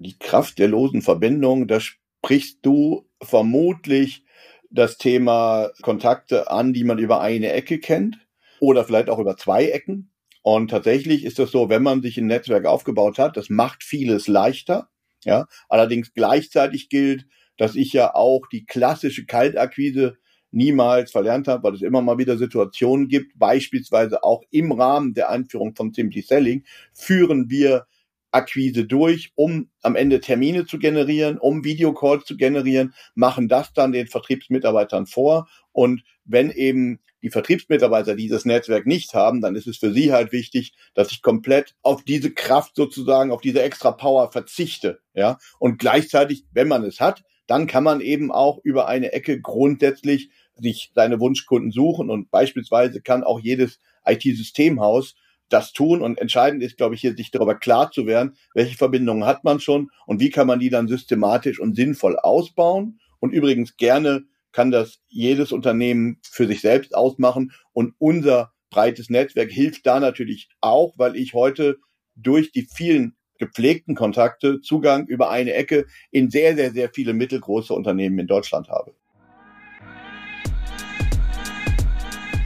Die 0.00 0.18
Kraft 0.18 0.58
der 0.58 0.66
losen 0.66 1.00
Verbindungen, 1.00 1.68
da 1.68 1.78
sprichst 2.26 2.58
du 2.62 3.08
vermutlich 3.22 4.24
das 4.68 4.98
Thema 4.98 5.70
Kontakte 5.82 6.50
an, 6.50 6.72
die 6.72 6.82
man 6.82 6.98
über 6.98 7.20
eine 7.20 7.52
Ecke 7.52 7.78
kennt 7.78 8.18
oder 8.58 8.84
vielleicht 8.84 9.08
auch 9.10 9.20
über 9.20 9.36
zwei 9.36 9.66
Ecken. 9.66 10.10
Und 10.42 10.72
tatsächlich 10.72 11.24
ist 11.24 11.38
das 11.38 11.52
so, 11.52 11.68
wenn 11.68 11.84
man 11.84 12.02
sich 12.02 12.18
ein 12.18 12.26
Netzwerk 12.26 12.66
aufgebaut 12.66 13.20
hat, 13.20 13.36
das 13.36 13.48
macht 13.48 13.84
vieles 13.84 14.26
leichter. 14.26 14.88
Ja, 15.22 15.46
allerdings 15.68 16.14
gleichzeitig 16.14 16.88
gilt, 16.88 17.26
dass 17.58 17.76
ich 17.76 17.92
ja 17.92 18.12
auch 18.16 18.48
die 18.48 18.66
klassische 18.66 19.24
Kaltakquise 19.24 20.16
niemals 20.50 21.12
verlernt 21.12 21.46
habe, 21.46 21.62
weil 21.62 21.74
es 21.74 21.82
immer 21.82 22.02
mal 22.02 22.18
wieder 22.18 22.38
Situationen 22.38 23.06
gibt, 23.06 23.38
beispielsweise 23.38 24.24
auch 24.24 24.42
im 24.50 24.72
Rahmen 24.72 25.14
der 25.14 25.30
Einführung 25.30 25.76
von 25.76 25.92
Simply 25.92 26.22
Selling, 26.22 26.64
führen 26.92 27.50
wir 27.50 27.86
Akquise 28.30 28.84
durch, 28.84 29.32
um 29.34 29.70
am 29.82 29.96
Ende 29.96 30.20
Termine 30.20 30.66
zu 30.66 30.78
generieren, 30.78 31.38
um 31.38 31.64
Videocalls 31.64 32.24
zu 32.24 32.36
generieren, 32.36 32.94
machen 33.14 33.48
das 33.48 33.72
dann 33.72 33.92
den 33.92 34.08
Vertriebsmitarbeitern 34.08 35.06
vor. 35.06 35.48
Und 35.72 36.02
wenn 36.24 36.50
eben 36.50 37.00
die 37.22 37.30
Vertriebsmitarbeiter 37.30 38.14
dieses 38.14 38.44
Netzwerk 38.44 38.86
nicht 38.86 39.14
haben, 39.14 39.40
dann 39.40 39.56
ist 39.56 39.66
es 39.66 39.78
für 39.78 39.92
sie 39.92 40.12
halt 40.12 40.32
wichtig, 40.32 40.74
dass 40.94 41.10
ich 41.10 41.22
komplett 41.22 41.74
auf 41.82 42.04
diese 42.04 42.32
Kraft 42.32 42.76
sozusagen, 42.76 43.30
auf 43.30 43.40
diese 43.40 43.62
extra 43.62 43.90
Power 43.92 44.30
verzichte. 44.30 45.00
Ja, 45.14 45.38
und 45.58 45.78
gleichzeitig, 45.78 46.44
wenn 46.52 46.68
man 46.68 46.84
es 46.84 47.00
hat, 47.00 47.24
dann 47.46 47.66
kann 47.66 47.84
man 47.84 48.00
eben 48.00 48.30
auch 48.32 48.58
über 48.62 48.88
eine 48.88 49.12
Ecke 49.12 49.40
grundsätzlich 49.40 50.30
sich 50.56 50.92
seine 50.94 51.20
Wunschkunden 51.20 51.70
suchen 51.70 52.10
und 52.10 52.30
beispielsweise 52.30 53.00
kann 53.00 53.24
auch 53.24 53.40
jedes 53.40 53.80
IT-Systemhaus 54.04 55.14
das 55.48 55.72
tun. 55.72 56.02
Und 56.02 56.18
entscheidend 56.18 56.62
ist, 56.62 56.76
glaube 56.76 56.94
ich, 56.94 57.00
hier 57.00 57.16
sich 57.16 57.30
darüber 57.30 57.54
klar 57.54 57.90
zu 57.90 58.06
werden, 58.06 58.36
welche 58.54 58.76
Verbindungen 58.76 59.24
hat 59.24 59.44
man 59.44 59.60
schon 59.60 59.90
und 60.06 60.20
wie 60.20 60.30
kann 60.30 60.46
man 60.46 60.60
die 60.60 60.70
dann 60.70 60.88
systematisch 60.88 61.60
und 61.60 61.76
sinnvoll 61.76 62.18
ausbauen. 62.18 63.00
Und 63.20 63.32
übrigens 63.32 63.76
gerne 63.76 64.24
kann 64.52 64.70
das 64.70 65.00
jedes 65.08 65.52
Unternehmen 65.52 66.18
für 66.22 66.46
sich 66.46 66.60
selbst 66.60 66.94
ausmachen. 66.94 67.52
Und 67.72 67.94
unser 67.98 68.52
breites 68.70 69.10
Netzwerk 69.10 69.50
hilft 69.50 69.86
da 69.86 70.00
natürlich 70.00 70.48
auch, 70.60 70.94
weil 70.96 71.16
ich 71.16 71.34
heute 71.34 71.76
durch 72.14 72.52
die 72.52 72.66
vielen 72.74 73.16
gepflegten 73.38 73.94
Kontakte 73.94 74.60
Zugang 74.62 75.06
über 75.06 75.30
eine 75.30 75.52
Ecke 75.52 75.86
in 76.10 76.30
sehr, 76.30 76.56
sehr, 76.56 76.72
sehr 76.72 76.90
viele 76.90 77.12
mittelgroße 77.12 77.74
Unternehmen 77.74 78.18
in 78.18 78.26
Deutschland 78.26 78.68
habe. 78.68 78.94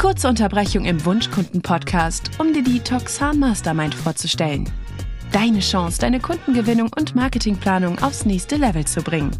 Kurze 0.00 0.28
Unterbrechung 0.28 0.86
im 0.86 1.04
Wunschkunden-Podcast, 1.04 2.30
um 2.38 2.54
dir 2.54 2.62
die 2.62 2.80
Toxan 2.80 3.38
Mastermind 3.38 3.94
vorzustellen. 3.94 4.64
Deine 5.30 5.60
Chance, 5.60 5.98
deine 5.98 6.20
Kundengewinnung 6.20 6.88
und 6.98 7.14
Marketingplanung 7.14 7.98
aufs 7.98 8.24
nächste 8.24 8.56
Level 8.56 8.86
zu 8.86 9.02
bringen. 9.02 9.30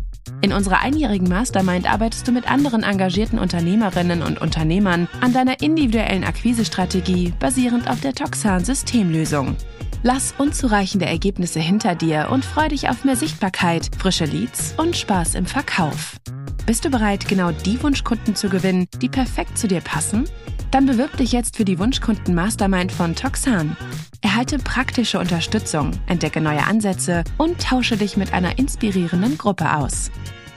In 0.42 0.52
unserer 0.52 0.80
einjährigen 0.80 1.30
Mastermind 1.30 1.90
arbeitest 1.90 2.28
du 2.28 2.32
mit 2.32 2.46
anderen 2.50 2.82
engagierten 2.82 3.38
Unternehmerinnen 3.38 4.22
und 4.22 4.42
Unternehmern 4.42 5.08
an 5.22 5.32
deiner 5.32 5.62
individuellen 5.62 6.24
Akquisestrategie 6.24 7.32
basierend 7.40 7.88
auf 7.88 8.02
der 8.02 8.12
Toxan 8.12 8.62
Systemlösung. 8.62 9.56
Lass 10.02 10.34
unzureichende 10.38 11.04
Ergebnisse 11.04 11.60
hinter 11.60 11.94
dir 11.94 12.30
und 12.30 12.42
freu 12.44 12.68
dich 12.68 12.88
auf 12.88 13.04
mehr 13.04 13.16
Sichtbarkeit, 13.16 13.90
frische 13.98 14.24
Leads 14.24 14.72
und 14.78 14.96
Spaß 14.96 15.34
im 15.34 15.44
Verkauf. 15.44 16.16
Bist 16.64 16.86
du 16.86 16.90
bereit, 16.90 17.28
genau 17.28 17.52
die 17.52 17.82
Wunschkunden 17.82 18.34
zu 18.34 18.48
gewinnen, 18.48 18.86
die 19.02 19.10
perfekt 19.10 19.58
zu 19.58 19.68
dir 19.68 19.82
passen? 19.82 20.24
Dann 20.70 20.86
bewirb 20.86 21.18
dich 21.18 21.32
jetzt 21.32 21.56
für 21.56 21.66
die 21.66 21.78
Wunschkunden 21.78 22.34
Mastermind 22.34 22.90
von 22.92 23.14
Toxan. 23.14 23.76
Erhalte 24.22 24.56
praktische 24.58 25.18
Unterstützung, 25.18 25.90
entdecke 26.06 26.40
neue 26.40 26.64
Ansätze 26.64 27.24
und 27.36 27.60
tausche 27.60 27.98
dich 27.98 28.16
mit 28.16 28.32
einer 28.32 28.58
inspirierenden 28.58 29.36
Gruppe 29.36 29.76
aus. 29.76 30.10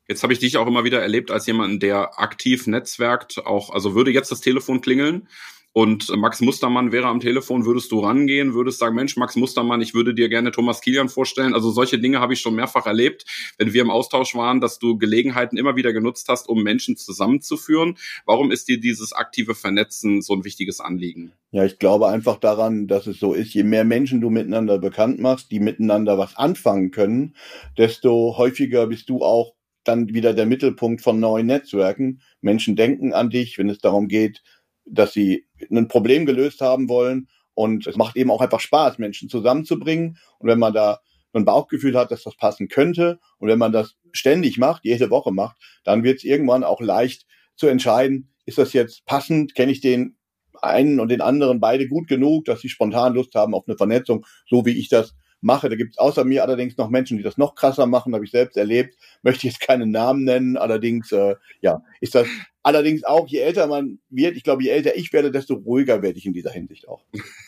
Jetzt 0.09 0.23
habe 0.23 0.33
ich 0.33 0.41
dich 0.41 0.57
auch 0.57 0.67
immer 0.67 0.85
wieder 0.85 1.01
erlebt 1.01 1.31
als 1.31 1.47
jemanden, 1.47 1.81
der 1.81 2.19
aktiv 2.21 2.67
netzwerkt, 2.67 3.39
auch, 3.47 3.71
also 3.71 3.95
würde 3.95 4.11
jetzt 4.11 4.31
das 4.31 4.41
Telefon 4.41 4.81
klingeln 4.81 5.29
und 5.73 6.09
Max 6.17 6.41
Mustermann 6.41 6.91
wäre 6.91 7.07
am 7.07 7.21
Telefon, 7.21 7.65
würdest 7.65 7.93
du 7.93 8.01
rangehen, 8.01 8.55
würdest 8.55 8.81
sagen, 8.81 8.97
Mensch, 8.97 9.17
Max 9.17 9.37
Mustermann, 9.37 9.81
ich 9.81 9.95
würde 9.95 10.15
dir 10.15 10.29
gerne 10.29 10.51
Thomas 10.51 10.81
Kilian 10.81 11.09
vorstellen. 11.09 11.55
Also 11.55 11.71
solche 11.71 12.01
Dinge 12.01 12.19
habe 12.19 12.33
ich 12.33 12.41
schon 12.41 12.57
mehrfach 12.57 12.87
erlebt, 12.87 13.25
wenn 13.57 13.73
wir 13.73 13.83
im 13.83 13.91
Austausch 13.91 14.35
waren, 14.35 14.61
dass 14.61 14.81
du 14.81 14.99
Gelegenheiten 14.99 15.57
immer 15.57 15.77
wieder 15.77 15.93
genutzt 15.93 16.29
hast, 16.29 16.49
um 16.49 16.65
Menschen 16.65 16.97
zusammenzuführen. 16.97 17.97
Warum 18.27 18.51
ist 18.51 18.67
dir 18.67 18.81
dieses 18.81 19.13
aktive 19.13 19.55
Vernetzen 19.55 20.23
so 20.23 20.35
ein 20.35 20.45
wichtiges 20.45 20.81
Anliegen? 20.81 21.33
Ja, 21.53 21.65
ich 21.65 21.79
glaube 21.79 22.09
einfach 22.09 22.39
daran, 22.39 22.89
dass 22.89 23.07
es 23.07 23.21
so 23.21 23.33
ist, 23.33 23.55
je 23.55 23.63
mehr 23.63 23.85
Menschen 23.85 24.21
du 24.21 24.31
miteinander 24.31 24.79
bekannt 24.79 25.21
machst, 25.21 25.53
die 25.53 25.61
miteinander 25.61 26.19
was 26.19 26.37
anfangen 26.37 26.91
können, 26.91 27.37
desto 27.79 28.37
häufiger 28.37 28.89
bist 28.89 29.09
du 29.09 29.23
auch 29.23 29.55
dann 29.85 30.13
wieder 30.13 30.35
der 30.35 30.47
Mittelpunkt 30.47 31.01
von 31.01 31.21
neuen 31.21 31.47
Netzwerken. 31.47 32.21
Menschen 32.41 32.77
denken 32.77 33.13
an 33.13 33.31
dich, 33.31 33.57
wenn 33.57 33.69
es 33.69 33.79
darum 33.79 34.09
geht, 34.09 34.43
dass 34.85 35.13
sie 35.13 35.47
ein 35.71 35.89
Problem 35.89 36.27
gelöst 36.27 36.61
haben 36.61 36.89
wollen. 36.89 37.29
Und 37.55 37.87
es 37.87 37.97
macht 37.97 38.17
eben 38.17 38.31
auch 38.31 38.41
einfach 38.41 38.61
Spaß, 38.61 38.99
Menschen 38.99 39.29
zusammenzubringen. 39.29 40.19
Und 40.39 40.49
wenn 40.49 40.59
man 40.59 40.73
da 40.73 41.01
ein 41.33 41.45
Bauchgefühl 41.45 41.97
hat, 41.97 42.11
dass 42.11 42.25
das 42.25 42.37
passen 42.37 42.69
könnte. 42.69 43.19
Und 43.39 43.49
wenn 43.49 43.59
man 43.59 43.73
das 43.73 43.97
ständig 44.13 44.59
macht, 44.59 44.85
jede 44.85 45.11
Woche 45.11 45.33
macht, 45.33 45.57
dann 45.85 46.03
wird 46.03 46.19
es 46.19 46.25
irgendwann 46.25 46.65
auch 46.65 46.81
leicht 46.81 47.27
zu 47.57 47.67
entscheiden, 47.67 48.31
ist 48.47 48.59
das 48.59 48.73
jetzt 48.73 49.05
passend, 49.05 49.55
kenne 49.55 49.73
ich 49.73 49.81
den 49.81 50.17
einen 50.63 51.01
und 51.01 51.09
den 51.09 51.21
anderen 51.21 51.61
beide 51.61 51.89
gut 51.89 52.09
genug, 52.09 52.45
dass 52.45 52.61
sie 52.61 52.69
spontan 52.69 53.15
Lust 53.15 53.35
haben 53.35 53.55
auf 53.55 53.65
eine 53.67 53.77
Vernetzung, 53.77 54.27
so 54.49 54.67
wie 54.67 54.79
ich 54.79 54.89
das 54.89 55.15
mache. 55.41 55.69
Da 55.69 55.77
gibt 55.77 55.93
es 55.93 55.99
außer 55.99 56.25
mir 56.25 56.43
allerdings 56.43 56.77
noch 56.77 56.91
Menschen, 56.91 57.17
die 57.17 57.23
das 57.23 57.39
noch 57.39 57.55
krasser 57.55 57.87
machen, 57.87 58.15
habe 58.15 58.25
ich 58.25 58.31
selbst 58.31 58.57
erlebt. 58.57 58.97
Möchte 59.23 59.47
jetzt 59.47 59.61
keinen 59.61 59.91
Namen 59.91 60.25
nennen, 60.25 60.57
allerdings 60.57 61.13
äh, 61.13 61.37
ja, 61.61 61.83
ist 62.01 62.15
das 62.15 62.27
allerdings 62.63 63.05
auch, 63.05 63.29
je 63.29 63.39
älter 63.39 63.67
man 63.67 63.99
wird, 64.09 64.37
ich 64.37 64.45
glaube, 64.45 64.63
je 64.63 64.71
älter 64.71 64.97
ich 64.97 65.13
werde, 65.13 65.31
desto 65.31 65.55
ruhiger 65.55 66.03
werde 66.03 66.19
ich 66.19 66.27
in 66.27 66.33
dieser 66.33 66.51
Hinsicht 66.51 66.89
auch. 66.89 67.05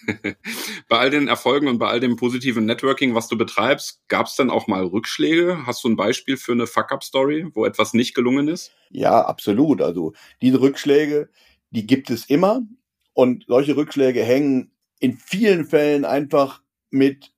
bei 0.89 0.99
all 0.99 1.11
den 1.11 1.29
Erfolgen 1.29 1.69
und 1.69 1.79
bei 1.79 1.89
all 1.89 2.01
dem 2.01 2.17
positiven 2.17 2.65
Networking, 2.65 3.15
was 3.15 3.29
du 3.29 3.37
betreibst, 3.37 4.01
gab 4.09 4.27
es 4.27 4.37
denn 4.37 4.51
auch 4.51 4.67
mal 4.67 4.85
Rückschläge? 4.85 5.67
Hast 5.67 5.85
du 5.85 5.89
ein 5.89 5.97
Beispiel 5.97 6.37
für 6.37 6.53
eine 6.53 6.67
Fuck-up-Story, 6.67 7.49
wo 7.55 7.65
etwas 7.65 7.95
nicht 7.95 8.15
gelungen 8.15 8.49
ist? 8.49 8.73
Ja, 8.91 9.23
absolut. 9.23 9.83
Also 9.83 10.13
diese 10.41 10.61
Rückschläge, 10.61 11.29
die 11.71 11.87
gibt 11.87 12.11
es 12.11 12.27
immer. 12.27 12.63
Und 13.15 13.45
solche 13.47 13.77
Rückschläge 13.77 14.23
hängen 14.23 14.73
in 14.99 15.19
vielen 15.19 15.67
Fällen 15.67 16.05
einfach 16.05 16.63
mit 16.91 17.33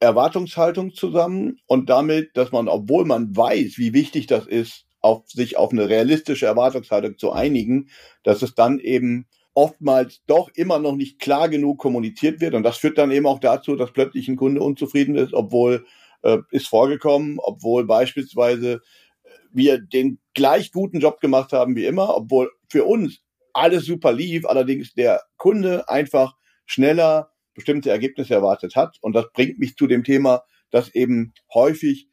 Erwartungshaltung 0.00 0.94
zusammen 0.94 1.60
und 1.66 1.88
damit, 1.88 2.36
dass 2.36 2.52
man, 2.52 2.68
obwohl 2.68 3.04
man 3.04 3.36
weiß, 3.36 3.78
wie 3.78 3.92
wichtig 3.92 4.26
das 4.26 4.46
ist, 4.46 4.87
auf 5.00 5.28
sich 5.30 5.56
auf 5.56 5.72
eine 5.72 5.88
realistische 5.88 6.46
Erwartungshaltung 6.46 7.18
zu 7.18 7.32
einigen, 7.32 7.88
dass 8.22 8.42
es 8.42 8.54
dann 8.54 8.78
eben 8.78 9.26
oftmals 9.54 10.22
doch 10.26 10.50
immer 10.54 10.78
noch 10.78 10.94
nicht 10.94 11.18
klar 11.18 11.48
genug 11.48 11.78
kommuniziert 11.78 12.40
wird. 12.40 12.54
Und 12.54 12.62
das 12.62 12.78
führt 12.78 12.98
dann 12.98 13.10
eben 13.10 13.26
auch 13.26 13.40
dazu, 13.40 13.76
dass 13.76 13.92
plötzlich 13.92 14.28
ein 14.28 14.36
Kunde 14.36 14.60
unzufrieden 14.60 15.16
ist, 15.16 15.34
obwohl 15.34 15.84
äh, 16.22 16.38
ist 16.50 16.68
vorgekommen, 16.68 17.38
obwohl 17.40 17.86
beispielsweise 17.86 18.80
wir 19.52 19.78
den 19.78 20.18
gleich 20.34 20.72
guten 20.72 21.00
Job 21.00 21.20
gemacht 21.20 21.52
haben 21.52 21.74
wie 21.76 21.86
immer, 21.86 22.16
obwohl 22.16 22.50
für 22.68 22.84
uns 22.84 23.20
alles 23.52 23.84
super 23.84 24.12
lief, 24.12 24.46
allerdings 24.46 24.94
der 24.94 25.22
Kunde 25.36 25.88
einfach 25.88 26.36
schneller 26.66 27.30
bestimmte 27.54 27.90
Ergebnisse 27.90 28.34
erwartet 28.34 28.76
hat. 28.76 28.98
Und 29.00 29.14
das 29.14 29.32
bringt 29.32 29.58
mich 29.58 29.74
zu 29.76 29.86
dem 29.86 30.04
Thema, 30.04 30.42
dass 30.70 30.94
eben 30.94 31.32
häufig 31.52 32.08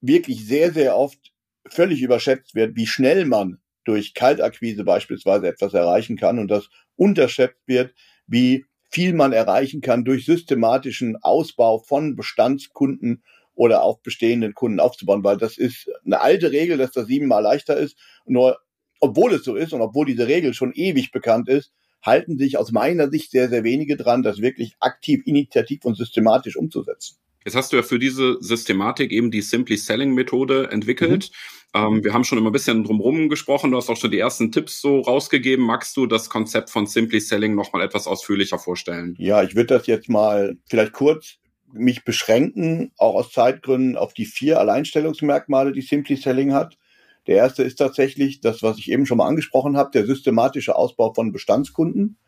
wirklich 0.00 0.46
sehr, 0.46 0.72
sehr 0.72 0.96
oft 0.96 1.33
völlig 1.68 2.02
überschätzt 2.02 2.54
wird, 2.54 2.76
wie 2.76 2.86
schnell 2.86 3.24
man 3.24 3.58
durch 3.84 4.14
Kaltakquise 4.14 4.84
beispielsweise 4.84 5.48
etwas 5.48 5.74
erreichen 5.74 6.16
kann 6.16 6.38
und 6.38 6.48
das 6.48 6.68
unterschätzt 6.96 7.60
wird, 7.66 7.94
wie 8.26 8.64
viel 8.90 9.12
man 9.12 9.32
erreichen 9.32 9.80
kann 9.80 10.04
durch 10.04 10.24
systematischen 10.24 11.16
Ausbau 11.22 11.78
von 11.78 12.16
Bestandskunden 12.16 13.22
oder 13.54 13.82
auch 13.82 14.00
bestehenden 14.00 14.54
Kunden 14.54 14.80
aufzubauen, 14.80 15.24
weil 15.24 15.36
das 15.36 15.58
ist 15.58 15.90
eine 16.04 16.20
alte 16.20 16.50
Regel, 16.50 16.78
dass 16.78 16.92
das 16.92 17.06
siebenmal 17.06 17.42
leichter 17.42 17.76
ist. 17.76 17.96
Nur 18.26 18.58
obwohl 19.00 19.34
es 19.34 19.44
so 19.44 19.54
ist 19.54 19.72
und 19.72 19.82
obwohl 19.82 20.06
diese 20.06 20.28
Regel 20.28 20.54
schon 20.54 20.72
ewig 20.72 21.12
bekannt 21.12 21.48
ist, 21.48 21.72
halten 22.02 22.38
sich 22.38 22.58
aus 22.58 22.72
meiner 22.72 23.10
Sicht 23.10 23.30
sehr, 23.30 23.48
sehr 23.48 23.64
wenige 23.64 23.96
dran, 23.96 24.22
das 24.22 24.38
wirklich 24.38 24.76
aktiv, 24.80 25.22
initiativ 25.26 25.84
und 25.84 25.96
systematisch 25.96 26.56
umzusetzen. 26.56 27.16
Jetzt 27.44 27.56
hast 27.56 27.72
du 27.72 27.76
ja 27.76 27.82
für 27.82 27.98
diese 27.98 28.36
Systematik 28.40 29.12
eben 29.12 29.30
die 29.30 29.42
Simply 29.42 29.76
Selling 29.76 30.14
Methode 30.14 30.70
entwickelt. 30.70 31.30
Mhm. 31.74 31.80
Ähm, 31.80 32.04
wir 32.04 32.12
haben 32.12 32.24
schon 32.24 32.38
immer 32.38 32.50
ein 32.50 32.52
bisschen 32.52 32.84
drumherum 32.84 33.28
gesprochen. 33.28 33.70
Du 33.70 33.76
hast 33.76 33.90
auch 33.90 33.96
schon 33.96 34.10
die 34.10 34.18
ersten 34.18 34.52
Tipps 34.52 34.80
so 34.80 35.00
rausgegeben. 35.00 35.64
Magst 35.64 35.96
du 35.96 36.06
das 36.06 36.30
Konzept 36.30 36.70
von 36.70 36.86
Simply 36.86 37.20
Selling 37.20 37.54
noch 37.54 37.72
mal 37.72 37.82
etwas 37.82 38.06
ausführlicher 38.06 38.58
vorstellen? 38.58 39.14
Ja, 39.18 39.42
ich 39.42 39.54
würde 39.54 39.74
das 39.74 39.86
jetzt 39.86 40.08
mal 40.08 40.56
vielleicht 40.66 40.92
kurz 40.92 41.36
mich 41.72 42.04
beschränken, 42.04 42.92
auch 42.96 43.16
aus 43.16 43.32
Zeitgründen, 43.32 43.96
auf 43.96 44.14
die 44.14 44.26
vier 44.26 44.60
Alleinstellungsmerkmale, 44.60 45.72
die 45.72 45.82
Simply 45.82 46.16
Selling 46.16 46.54
hat. 46.54 46.78
Der 47.26 47.36
erste 47.36 47.62
ist 47.62 47.76
tatsächlich 47.76 48.40
das, 48.40 48.62
was 48.62 48.78
ich 48.78 48.90
eben 48.90 49.06
schon 49.06 49.18
mal 49.18 49.26
angesprochen 49.26 49.76
habe, 49.76 49.90
der 49.90 50.06
systematische 50.06 50.76
Ausbau 50.76 51.12
von 51.12 51.32
Bestandskunden. 51.32 52.18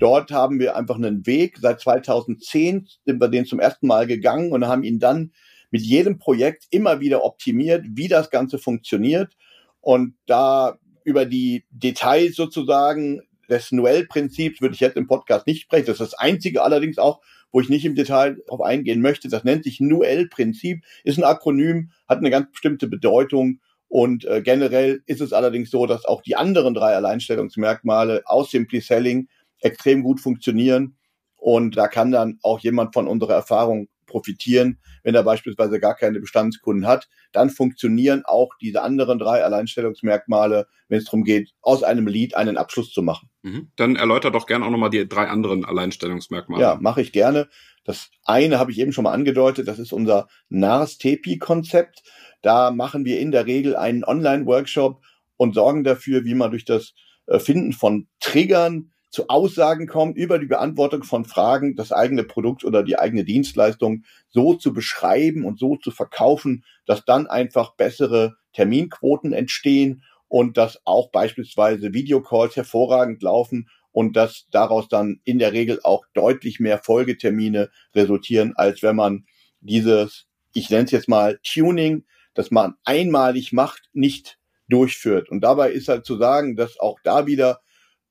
Dort 0.00 0.32
haben 0.32 0.58
wir 0.58 0.76
einfach 0.76 0.96
einen 0.96 1.26
Weg. 1.26 1.58
Seit 1.60 1.80
2010 1.80 2.88
sind 3.04 3.20
wir 3.20 3.28
den 3.28 3.44
zum 3.44 3.60
ersten 3.60 3.86
Mal 3.86 4.06
gegangen 4.06 4.50
und 4.50 4.66
haben 4.66 4.82
ihn 4.82 4.98
dann 4.98 5.32
mit 5.70 5.82
jedem 5.82 6.18
Projekt 6.18 6.66
immer 6.70 7.00
wieder 7.00 7.22
optimiert, 7.22 7.84
wie 7.90 8.08
das 8.08 8.30
Ganze 8.30 8.58
funktioniert. 8.58 9.36
Und 9.80 10.14
da 10.26 10.78
über 11.04 11.26
die 11.26 11.64
Details 11.70 12.34
sozusagen 12.34 13.20
des 13.50 13.72
Noel-Prinzips 13.72 14.62
würde 14.62 14.74
ich 14.74 14.80
jetzt 14.80 14.96
im 14.96 15.06
Podcast 15.06 15.46
nicht 15.46 15.62
sprechen. 15.62 15.86
Das 15.86 16.00
ist 16.00 16.12
das 16.12 16.14
einzige 16.14 16.62
allerdings 16.62 16.98
auch, 16.98 17.20
wo 17.52 17.60
ich 17.60 17.68
nicht 17.68 17.84
im 17.84 17.94
Detail 17.94 18.38
darauf 18.46 18.62
eingehen 18.62 19.02
möchte. 19.02 19.28
Das 19.28 19.44
nennt 19.44 19.64
sich 19.64 19.80
Noel-Prinzip, 19.80 20.82
ist 21.04 21.18
ein 21.18 21.24
Akronym, 21.24 21.90
hat 22.08 22.18
eine 22.18 22.30
ganz 22.30 22.50
bestimmte 22.50 22.88
Bedeutung 22.88 23.60
und 23.88 24.24
äh, 24.24 24.40
generell 24.40 25.02
ist 25.06 25.20
es 25.20 25.32
allerdings 25.32 25.68
so, 25.68 25.84
dass 25.84 26.04
auch 26.04 26.22
die 26.22 26.36
anderen 26.36 26.74
drei 26.74 26.94
Alleinstellungsmerkmale 26.94 28.22
aus 28.24 28.52
Simply 28.52 28.80
Selling 28.80 29.28
extrem 29.60 30.02
gut 30.02 30.20
funktionieren. 30.20 30.96
Und 31.36 31.76
da 31.76 31.88
kann 31.88 32.10
dann 32.10 32.38
auch 32.42 32.60
jemand 32.60 32.92
von 32.92 33.08
unserer 33.08 33.34
Erfahrung 33.34 33.88
profitieren, 34.10 34.78
wenn 35.04 35.14
er 35.14 35.22
beispielsweise 35.22 35.80
gar 35.80 35.94
keine 35.94 36.20
Bestandskunden 36.20 36.86
hat. 36.86 37.08
Dann 37.32 37.48
funktionieren 37.48 38.22
auch 38.26 38.50
diese 38.60 38.82
anderen 38.82 39.18
drei 39.18 39.42
Alleinstellungsmerkmale, 39.42 40.66
wenn 40.88 40.98
es 40.98 41.04
darum 41.04 41.24
geht, 41.24 41.52
aus 41.62 41.82
einem 41.82 42.06
Lead 42.06 42.34
einen 42.34 42.58
Abschluss 42.58 42.92
zu 42.92 43.02
machen. 43.02 43.30
Mhm. 43.42 43.70
Dann 43.76 43.96
erläutert 43.96 44.34
doch 44.34 44.46
gerne 44.46 44.66
auch 44.66 44.70
nochmal 44.70 44.90
die 44.90 45.08
drei 45.08 45.28
anderen 45.28 45.64
Alleinstellungsmerkmale. 45.64 46.62
Ja, 46.62 46.78
mache 46.80 47.00
ich 47.00 47.12
gerne. 47.12 47.48
Das 47.84 48.10
eine 48.24 48.58
habe 48.58 48.72
ich 48.72 48.78
eben 48.78 48.92
schon 48.92 49.04
mal 49.04 49.12
angedeutet, 49.12 49.66
das 49.66 49.78
ist 49.78 49.92
unser 49.92 50.28
NARS-TEPI-Konzept. 50.50 52.02
Da 52.42 52.70
machen 52.70 53.04
wir 53.04 53.20
in 53.20 53.32
der 53.32 53.46
Regel 53.46 53.76
einen 53.76 54.04
Online-Workshop 54.04 55.02
und 55.36 55.54
sorgen 55.54 55.84
dafür, 55.84 56.24
wie 56.24 56.34
man 56.34 56.50
durch 56.50 56.64
das 56.64 56.92
äh, 57.26 57.38
Finden 57.38 57.72
von 57.72 58.08
Triggern 58.20 58.92
zu 59.10 59.28
Aussagen 59.28 59.86
kommt 59.86 60.16
über 60.16 60.38
die 60.38 60.46
Beantwortung 60.46 61.02
von 61.02 61.24
Fragen, 61.24 61.76
das 61.76 61.92
eigene 61.92 62.24
Produkt 62.24 62.64
oder 62.64 62.82
die 62.82 62.98
eigene 62.98 63.24
Dienstleistung 63.24 64.04
so 64.28 64.54
zu 64.54 64.72
beschreiben 64.72 65.44
und 65.44 65.58
so 65.58 65.76
zu 65.76 65.90
verkaufen, 65.90 66.64
dass 66.86 67.04
dann 67.04 67.26
einfach 67.26 67.74
bessere 67.74 68.36
Terminquoten 68.52 69.32
entstehen 69.32 70.02
und 70.28 70.56
dass 70.56 70.80
auch 70.84 71.10
beispielsweise 71.10 71.92
Videocalls 71.92 72.56
hervorragend 72.56 73.22
laufen 73.22 73.68
und 73.92 74.16
dass 74.16 74.46
daraus 74.52 74.88
dann 74.88 75.20
in 75.24 75.38
der 75.38 75.52
Regel 75.52 75.80
auch 75.82 76.04
deutlich 76.14 76.60
mehr 76.60 76.78
Folgetermine 76.78 77.70
resultieren, 77.94 78.52
als 78.54 78.82
wenn 78.82 78.96
man 78.96 79.26
dieses, 79.60 80.26
ich 80.54 80.70
nenne 80.70 80.84
es 80.84 80.92
jetzt 80.92 81.08
mal 81.08 81.40
Tuning 81.42 82.04
das 82.34 82.50
man 82.50 82.74
einmalig 82.84 83.52
macht, 83.52 83.88
nicht 83.92 84.38
durchführt. 84.68 85.28
Und 85.28 85.42
dabei 85.42 85.72
ist 85.72 85.88
halt 85.88 86.06
zu 86.06 86.16
sagen, 86.16 86.56
dass 86.56 86.78
auch 86.78 86.98
da 87.02 87.26
wieder 87.26 87.60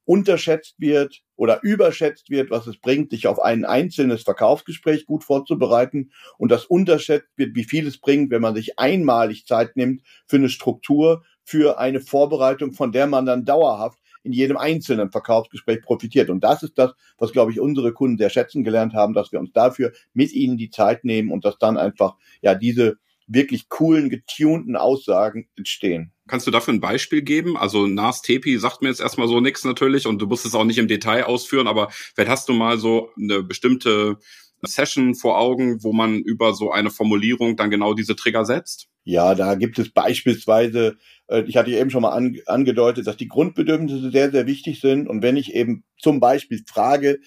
unterschätzt 0.09 0.73
wird 0.79 1.21
oder 1.35 1.61
überschätzt 1.61 2.31
wird, 2.31 2.49
was 2.49 2.65
es 2.65 2.79
bringt, 2.79 3.11
sich 3.11 3.27
auf 3.27 3.39
ein 3.39 3.63
einzelnes 3.63 4.23
Verkaufsgespräch 4.23 5.05
gut 5.05 5.23
vorzubereiten 5.23 6.09
und 6.39 6.49
das 6.51 6.65
unterschätzt 6.65 7.29
wird, 7.35 7.55
wie 7.55 7.63
viel 7.63 7.85
es 7.85 7.99
bringt, 7.99 8.31
wenn 8.31 8.41
man 8.41 8.55
sich 8.55 8.79
einmalig 8.79 9.45
Zeit 9.45 9.75
nimmt 9.75 10.01
für 10.25 10.37
eine 10.37 10.49
Struktur, 10.49 11.23
für 11.43 11.77
eine 11.77 12.01
Vorbereitung, 12.01 12.73
von 12.73 12.91
der 12.91 13.05
man 13.05 13.27
dann 13.27 13.45
dauerhaft 13.45 13.99
in 14.23 14.33
jedem 14.33 14.57
einzelnen 14.57 15.11
Verkaufsgespräch 15.11 15.83
profitiert. 15.83 16.31
Und 16.31 16.43
das 16.43 16.63
ist 16.63 16.79
das, 16.79 16.95
was, 17.19 17.31
glaube 17.31 17.51
ich, 17.51 17.59
unsere 17.59 17.93
Kunden 17.93 18.17
sehr 18.17 18.31
schätzen 18.31 18.63
gelernt 18.63 18.95
haben, 18.95 19.13
dass 19.13 19.31
wir 19.31 19.39
uns 19.39 19.53
dafür 19.53 19.91
mit 20.13 20.33
ihnen 20.33 20.57
die 20.57 20.71
Zeit 20.71 21.03
nehmen 21.03 21.29
und 21.29 21.45
dass 21.45 21.59
dann 21.59 21.77
einfach, 21.77 22.15
ja, 22.41 22.55
diese 22.55 22.97
wirklich 23.27 23.69
coolen, 23.69 24.09
getunten 24.09 24.75
Aussagen 24.75 25.47
entstehen. 25.55 26.11
Kannst 26.29 26.45
du 26.45 26.51
dafür 26.51 26.73
ein 26.73 26.79
Beispiel 26.79 27.23
geben? 27.23 27.57
Also 27.57 27.87
Nas 27.87 28.21
Tepi 28.21 28.57
sagt 28.59 28.81
mir 28.81 28.89
jetzt 28.89 29.01
erstmal 29.01 29.27
so 29.27 29.41
nichts 29.41 29.63
natürlich 29.63 30.05
und 30.05 30.21
du 30.21 30.27
musst 30.27 30.45
es 30.45 30.53
auch 30.53 30.63
nicht 30.63 30.77
im 30.77 30.87
Detail 30.87 31.23
ausführen, 31.23 31.67
aber 31.67 31.89
vielleicht 31.91 32.29
hast 32.29 32.47
du 32.47 32.53
mal 32.53 32.77
so 32.77 33.09
eine 33.17 33.41
bestimmte 33.41 34.17
Session 34.61 35.15
vor 35.15 35.39
Augen, 35.39 35.83
wo 35.83 35.91
man 35.91 36.19
über 36.19 36.53
so 36.53 36.71
eine 36.71 36.91
Formulierung 36.91 37.55
dann 37.55 37.69
genau 37.69 37.93
diese 37.93 38.15
Trigger 38.15 38.45
setzt? 38.45 38.87
Ja, 39.05 39.33
da 39.33 39.55
gibt 39.55 39.79
es 39.79 39.89
beispielsweise, 39.91 40.97
äh, 41.27 41.43
ich 41.47 41.57
hatte 41.57 41.71
eben 41.71 41.89
schon 41.89 42.03
mal 42.03 42.31
angedeutet, 42.45 43.07
dass 43.07 43.17
die 43.17 43.27
Grundbedürfnisse 43.27 44.11
sehr, 44.11 44.31
sehr 44.31 44.45
wichtig 44.45 44.81
sind. 44.81 45.07
Und 45.07 45.23
wenn 45.23 45.37
ich 45.37 45.55
eben 45.55 45.83
zum 45.97 46.19
Beispiel 46.19 46.61
frage, 46.67 47.19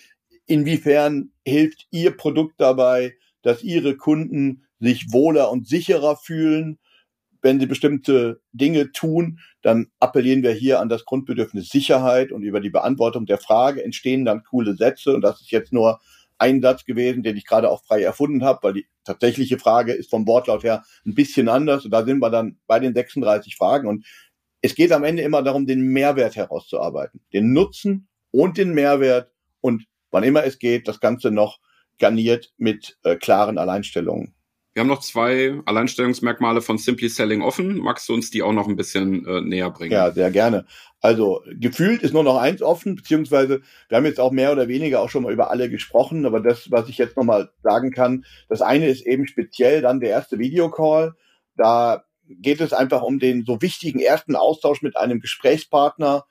inwiefern 0.46 1.32
hilft 1.44 1.86
Ihr 1.90 2.12
Produkt 2.12 2.54
dabei, 2.58 3.14
dass 3.42 3.64
Ihre 3.64 3.96
Kunden 3.96 4.64
sich 4.78 5.06
wohler 5.10 5.50
und 5.50 5.66
sicherer 5.66 6.16
fühlen, 6.16 6.78
wenn 7.42 7.60
sie 7.60 7.66
bestimmte 7.66 8.40
Dinge 8.52 8.92
tun, 8.92 9.40
dann 9.62 9.88
appellieren 10.00 10.42
wir 10.42 10.52
hier 10.52 10.80
an 10.80 10.88
das 10.88 11.04
Grundbedürfnis 11.04 11.68
Sicherheit 11.68 12.32
und 12.32 12.42
über 12.42 12.60
die 12.60 12.70
Beantwortung 12.70 13.26
der 13.26 13.38
Frage 13.38 13.84
entstehen 13.84 14.24
dann 14.24 14.44
coole 14.44 14.74
Sätze. 14.76 15.14
Und 15.14 15.22
das 15.22 15.40
ist 15.40 15.50
jetzt 15.50 15.72
nur 15.72 16.00
ein 16.38 16.62
Satz 16.62 16.84
gewesen, 16.84 17.22
den 17.22 17.36
ich 17.36 17.46
gerade 17.46 17.68
auch 17.70 17.84
frei 17.84 18.02
erfunden 18.02 18.44
habe, 18.44 18.60
weil 18.62 18.72
die 18.74 18.86
tatsächliche 19.04 19.58
Frage 19.58 19.92
ist 19.92 20.10
vom 20.10 20.26
Wortlaut 20.26 20.64
her 20.64 20.84
ein 21.04 21.14
bisschen 21.14 21.48
anders. 21.48 21.84
Und 21.84 21.90
da 21.90 22.04
sind 22.04 22.20
wir 22.20 22.30
dann 22.30 22.58
bei 22.66 22.78
den 22.78 22.94
36 22.94 23.56
Fragen. 23.56 23.88
Und 23.88 24.06
es 24.60 24.74
geht 24.74 24.92
am 24.92 25.04
Ende 25.04 25.22
immer 25.22 25.42
darum, 25.42 25.66
den 25.66 25.82
Mehrwert 25.82 26.36
herauszuarbeiten, 26.36 27.20
den 27.32 27.52
Nutzen 27.52 28.08
und 28.30 28.56
den 28.56 28.72
Mehrwert. 28.72 29.30
Und 29.60 29.84
wann 30.10 30.24
immer 30.24 30.44
es 30.44 30.58
geht, 30.58 30.88
das 30.88 31.00
Ganze 31.00 31.30
noch 31.30 31.58
garniert 31.98 32.52
mit 32.56 32.98
äh, 33.04 33.16
klaren 33.16 33.58
Alleinstellungen. 33.58 34.34
Wir 34.74 34.80
haben 34.80 34.88
noch 34.88 35.00
zwei 35.00 35.60
Alleinstellungsmerkmale 35.66 36.62
von 36.62 36.78
Simply 36.78 37.10
Selling 37.10 37.42
offen. 37.42 37.76
Magst 37.78 38.08
du 38.08 38.14
uns 38.14 38.30
die 38.30 38.42
auch 38.42 38.52
noch 38.52 38.68
ein 38.68 38.76
bisschen 38.76 39.26
äh, 39.26 39.42
näher 39.42 39.70
bringen? 39.70 39.92
Ja, 39.92 40.10
sehr 40.12 40.30
gerne. 40.30 40.64
Also 41.00 41.42
gefühlt 41.46 42.02
ist 42.02 42.14
nur 42.14 42.22
noch 42.22 42.38
eins 42.38 42.62
offen, 42.62 42.94
beziehungsweise 42.94 43.60
wir 43.88 43.96
haben 43.96 44.06
jetzt 44.06 44.20
auch 44.20 44.32
mehr 44.32 44.52
oder 44.52 44.68
weniger 44.68 45.00
auch 45.00 45.10
schon 45.10 45.24
mal 45.24 45.32
über 45.32 45.50
alle 45.50 45.68
gesprochen, 45.68 46.24
aber 46.24 46.40
das, 46.40 46.70
was 46.70 46.88
ich 46.88 46.96
jetzt 46.96 47.16
nochmal 47.16 47.50
sagen 47.62 47.90
kann, 47.90 48.24
das 48.48 48.62
eine 48.62 48.88
ist 48.88 49.04
eben 49.04 49.26
speziell 49.26 49.82
dann 49.82 50.00
der 50.00 50.10
erste 50.10 50.38
Videocall. 50.38 51.14
Da 51.56 52.04
geht 52.28 52.60
es 52.60 52.72
einfach 52.72 53.02
um 53.02 53.18
den 53.18 53.44
so 53.44 53.60
wichtigen 53.60 53.98
ersten 53.98 54.36
Austausch 54.36 54.80
mit 54.80 54.96
einem 54.96 55.20
Gesprächspartner, 55.20 56.24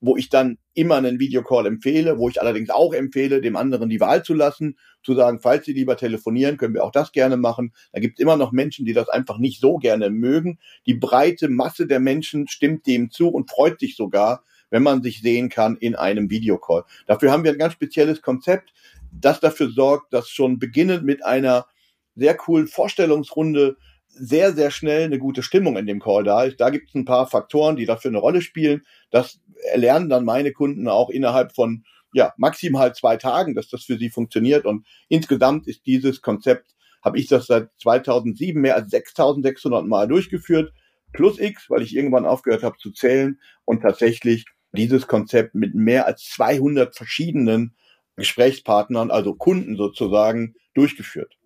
wo 0.00 0.16
ich 0.16 0.28
dann 0.28 0.58
immer 0.74 0.96
einen 0.96 1.18
Videocall 1.18 1.66
empfehle, 1.66 2.18
wo 2.18 2.28
ich 2.28 2.40
allerdings 2.40 2.70
auch 2.70 2.92
empfehle, 2.94 3.40
dem 3.40 3.56
anderen 3.56 3.88
die 3.88 4.00
Wahl 4.00 4.22
zu 4.22 4.34
lassen, 4.34 4.78
zu 5.02 5.14
sagen, 5.14 5.40
falls 5.40 5.64
Sie 5.64 5.72
lieber 5.72 5.96
telefonieren, 5.96 6.56
können 6.56 6.74
wir 6.74 6.84
auch 6.84 6.92
das 6.92 7.12
gerne 7.12 7.36
machen. 7.36 7.72
Da 7.92 8.00
gibt 8.00 8.18
es 8.18 8.22
immer 8.22 8.36
noch 8.36 8.52
Menschen, 8.52 8.84
die 8.84 8.92
das 8.92 9.08
einfach 9.08 9.38
nicht 9.38 9.60
so 9.60 9.76
gerne 9.76 10.10
mögen. 10.10 10.58
Die 10.86 10.94
breite 10.94 11.48
Masse 11.48 11.86
der 11.86 12.00
Menschen 12.00 12.46
stimmt 12.48 12.86
dem 12.86 13.10
zu 13.10 13.28
und 13.28 13.50
freut 13.50 13.80
sich 13.80 13.96
sogar, 13.96 14.44
wenn 14.70 14.82
man 14.82 15.02
sich 15.02 15.20
sehen 15.20 15.48
kann 15.48 15.76
in 15.76 15.96
einem 15.96 16.30
Videocall. 16.30 16.84
Dafür 17.06 17.32
haben 17.32 17.44
wir 17.44 17.52
ein 17.52 17.58
ganz 17.58 17.72
spezielles 17.72 18.22
Konzept, 18.22 18.72
das 19.10 19.40
dafür 19.40 19.70
sorgt, 19.70 20.12
dass 20.12 20.28
schon 20.28 20.58
beginnend 20.58 21.04
mit 21.04 21.24
einer 21.24 21.66
sehr 22.14 22.36
coolen 22.36 22.66
Vorstellungsrunde 22.66 23.76
sehr, 24.08 24.52
sehr 24.52 24.70
schnell 24.70 25.04
eine 25.04 25.18
gute 25.18 25.42
Stimmung 25.42 25.76
in 25.76 25.86
dem 25.86 26.00
Call 26.00 26.24
da 26.24 26.44
ist. 26.44 26.60
Da 26.60 26.70
gibt 26.70 26.88
es 26.88 26.94
ein 26.94 27.04
paar 27.04 27.26
Faktoren, 27.26 27.76
die 27.76 27.86
dafür 27.86 28.10
eine 28.10 28.18
Rolle 28.18 28.42
spielen. 28.42 28.82
Das 29.10 29.40
erlernen 29.72 30.08
dann 30.08 30.24
meine 30.24 30.52
Kunden 30.52 30.88
auch 30.88 31.10
innerhalb 31.10 31.54
von 31.54 31.84
ja, 32.12 32.32
maximal 32.36 32.94
zwei 32.94 33.16
Tagen, 33.16 33.54
dass 33.54 33.68
das 33.68 33.84
für 33.84 33.98
sie 33.98 34.10
funktioniert. 34.10 34.64
Und 34.64 34.86
insgesamt 35.08 35.66
ist 35.66 35.86
dieses 35.86 36.22
Konzept, 36.22 36.74
habe 37.02 37.18
ich 37.18 37.28
das 37.28 37.46
seit 37.46 37.70
2007 37.80 38.60
mehr 38.60 38.76
als 38.76 38.90
6600 38.90 39.86
Mal 39.86 40.08
durchgeführt, 40.08 40.72
plus 41.12 41.38
X, 41.38 41.68
weil 41.68 41.82
ich 41.82 41.94
irgendwann 41.94 42.26
aufgehört 42.26 42.62
habe 42.62 42.76
zu 42.78 42.90
zählen 42.90 43.38
und 43.64 43.82
tatsächlich 43.82 44.44
dieses 44.72 45.06
Konzept 45.06 45.54
mit 45.54 45.74
mehr 45.74 46.06
als 46.06 46.24
200 46.24 46.94
verschiedenen 46.94 47.76
Gesprächspartnern, 48.16 49.10
also 49.10 49.34
Kunden 49.34 49.76
sozusagen, 49.76 50.54
durchgeführt. 50.74 51.37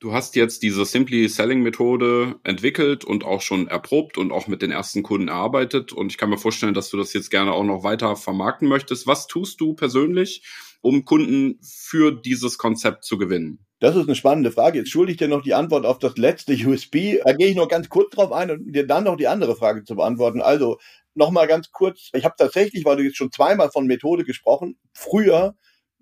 Du 0.00 0.12
hast 0.12 0.36
jetzt 0.36 0.62
diese 0.62 0.84
Simply 0.84 1.28
Selling 1.28 1.62
Methode 1.62 2.36
entwickelt 2.44 3.04
und 3.04 3.24
auch 3.24 3.40
schon 3.40 3.68
erprobt 3.68 4.18
und 4.18 4.32
auch 4.32 4.46
mit 4.48 4.60
den 4.60 4.70
ersten 4.70 5.02
Kunden 5.02 5.28
erarbeitet. 5.28 5.92
Und 5.92 6.12
ich 6.12 6.18
kann 6.18 6.30
mir 6.30 6.38
vorstellen, 6.38 6.74
dass 6.74 6.90
du 6.90 6.96
das 6.96 7.12
jetzt 7.12 7.30
gerne 7.30 7.52
auch 7.52 7.64
noch 7.64 7.84
weiter 7.84 8.16
vermarkten 8.16 8.68
möchtest. 8.68 9.06
Was 9.06 9.26
tust 9.26 9.60
du 9.60 9.74
persönlich, 9.74 10.42
um 10.82 11.04
Kunden 11.04 11.58
für 11.62 12.12
dieses 12.12 12.58
Konzept 12.58 13.04
zu 13.04 13.18
gewinnen? 13.18 13.64
Das 13.80 13.96
ist 13.96 14.06
eine 14.06 14.14
spannende 14.14 14.52
Frage. 14.52 14.78
Jetzt 14.78 14.90
schulde 14.90 15.12
ich 15.12 15.18
dir 15.18 15.28
noch 15.28 15.42
die 15.42 15.54
Antwort 15.54 15.86
auf 15.86 15.98
das 15.98 16.16
letzte 16.16 16.52
USB. 16.66 17.18
Da 17.24 17.32
gehe 17.32 17.48
ich 17.48 17.56
noch 17.56 17.68
ganz 17.68 17.88
kurz 17.88 18.10
drauf 18.10 18.32
ein 18.32 18.50
und 18.50 18.72
dir 18.72 18.86
dann 18.86 19.04
noch 19.04 19.16
die 19.16 19.28
andere 19.28 19.56
Frage 19.56 19.84
zu 19.84 19.94
beantworten. 19.94 20.40
Also 20.40 20.78
nochmal 21.14 21.46
ganz 21.46 21.70
kurz. 21.70 22.10
Ich 22.12 22.24
habe 22.24 22.34
tatsächlich, 22.36 22.84
weil 22.84 22.96
du 22.96 23.02
jetzt 23.04 23.16
schon 23.16 23.32
zweimal 23.32 23.70
von 23.70 23.86
Methode 23.86 24.24
gesprochen, 24.24 24.76
früher 24.92 25.54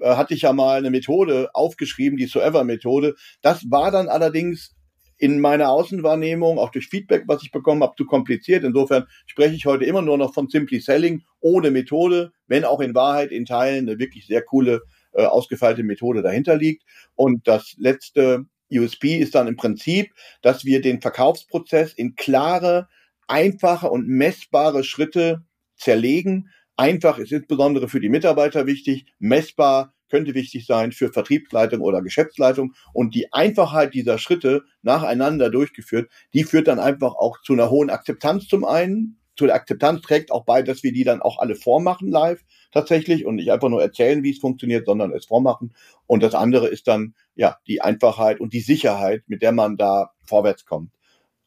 äh, 0.03 0.17
hatte 0.17 0.35
ich 0.35 0.43
ja 0.43 0.53
mal 0.53 0.79
eine 0.79 0.91
Methode 0.91 1.51
aufgeschrieben, 1.55 2.19
die 2.19 2.27
Soever-Methode. 2.27 3.15
Das 3.41 3.71
war 3.71 3.91
dann 3.91 4.09
allerdings 4.09 4.75
in 5.17 5.41
meiner 5.41 5.71
Außenwahrnehmung, 5.71 6.59
auch 6.59 6.71
durch 6.71 6.89
Feedback, 6.89 7.25
was 7.29 7.45
ich 7.45 7.53
bekommen 7.53 7.83
habe, 7.85 7.95
zu 7.97 8.05
kompliziert. 8.07 8.65
Insofern 8.65 9.07
spreche 9.27 9.55
ich 9.55 9.67
heute 9.67 9.85
immer 9.85 10.03
nur 10.03 10.19
noch 10.19 10.35
von 10.35 10.49
Simply 10.49 10.81
Selling 10.81 11.23
ohne 11.39 11.71
Methode, 11.71 12.33
wenn 12.49 12.65
auch 12.65 12.81
in 12.81 12.95
Wahrheit 12.97 13.31
in 13.31 13.47
Teilen 13.47 13.89
eine 13.89 14.01
wirklich 14.01 14.27
sehr 14.27 14.43
coole, 14.43 14.83
äh, 15.13 15.25
ausgefeilte 15.25 15.85
Methode 15.85 16.23
dahinter 16.23 16.57
liegt. 16.57 16.83
Und 17.15 17.47
das 17.47 17.75
letzte 17.79 18.47
USP 18.73 19.19
ist 19.19 19.37
dann 19.37 19.47
im 19.47 19.57
Prinzip, 19.57 20.13
dass 20.41 20.65
wir 20.65 20.81
den 20.81 21.01
Verkaufsprozess 21.01 21.93
in 21.93 22.17
klare, 22.17 22.89
einfache 23.29 23.91
und 23.91 24.09
messbare 24.09 24.83
Schritte 24.83 25.45
zerlegen, 25.77 26.49
Einfach 26.77 27.19
ist 27.19 27.33
insbesondere 27.33 27.89
für 27.89 28.01
die 28.01 28.09
Mitarbeiter 28.09 28.67
wichtig, 28.67 29.07
messbar 29.19 29.95
könnte 30.13 30.35
wichtig 30.35 30.67
sein 30.67 30.93
für 30.93 31.11
Vertriebsleitung 31.11 31.81
oder 31.81 32.03
Geschäftsleitung. 32.03 32.75
Und 32.93 33.15
die 33.15 33.33
Einfachheit 33.33 33.95
dieser 33.95 34.19
Schritte 34.19 34.63
nacheinander 34.83 35.51
durchgeführt, 35.51 36.11
die 36.35 36.45
führt 36.45 36.69
dann 36.69 36.79
einfach 36.79 37.15
auch 37.15 37.41
zu 37.41 37.55
einer 37.55 37.71
hohen 37.71 37.89
Akzeptanz 37.89 38.47
zum 38.47 38.65
einen. 38.65 39.19
Zu 39.37 39.47
der 39.47 39.55
Akzeptanz 39.55 40.03
trägt 40.03 40.31
auch 40.31 40.45
bei, 40.45 40.63
dass 40.63 40.83
wir 40.83 40.93
die 40.93 41.05
dann 41.05 41.23
auch 41.23 41.39
alle 41.39 41.55
vormachen 41.55 42.09
live 42.09 42.43
tatsächlich 42.73 43.25
und 43.25 43.37
nicht 43.37 43.51
einfach 43.51 43.71
nur 43.71 43.83
erzählen, 43.83 44.23
wie 44.23 44.33
es 44.33 44.39
funktioniert, 44.39 44.85
sondern 44.85 45.13
es 45.13 45.25
vormachen. 45.25 45.73
Und 46.07 46.23
das 46.23 46.35
andere 46.35 46.69
ist 46.69 46.87
dann 46.87 47.15
ja 47.35 47.57
die 47.67 47.81
Einfachheit 47.81 48.39
und 48.41 48.53
die 48.53 48.61
Sicherheit, 48.61 49.23
mit 49.29 49.41
der 49.41 49.53
man 49.53 49.79
da 49.79 50.13
vorwärts 50.27 50.67
kommt. 50.67 50.93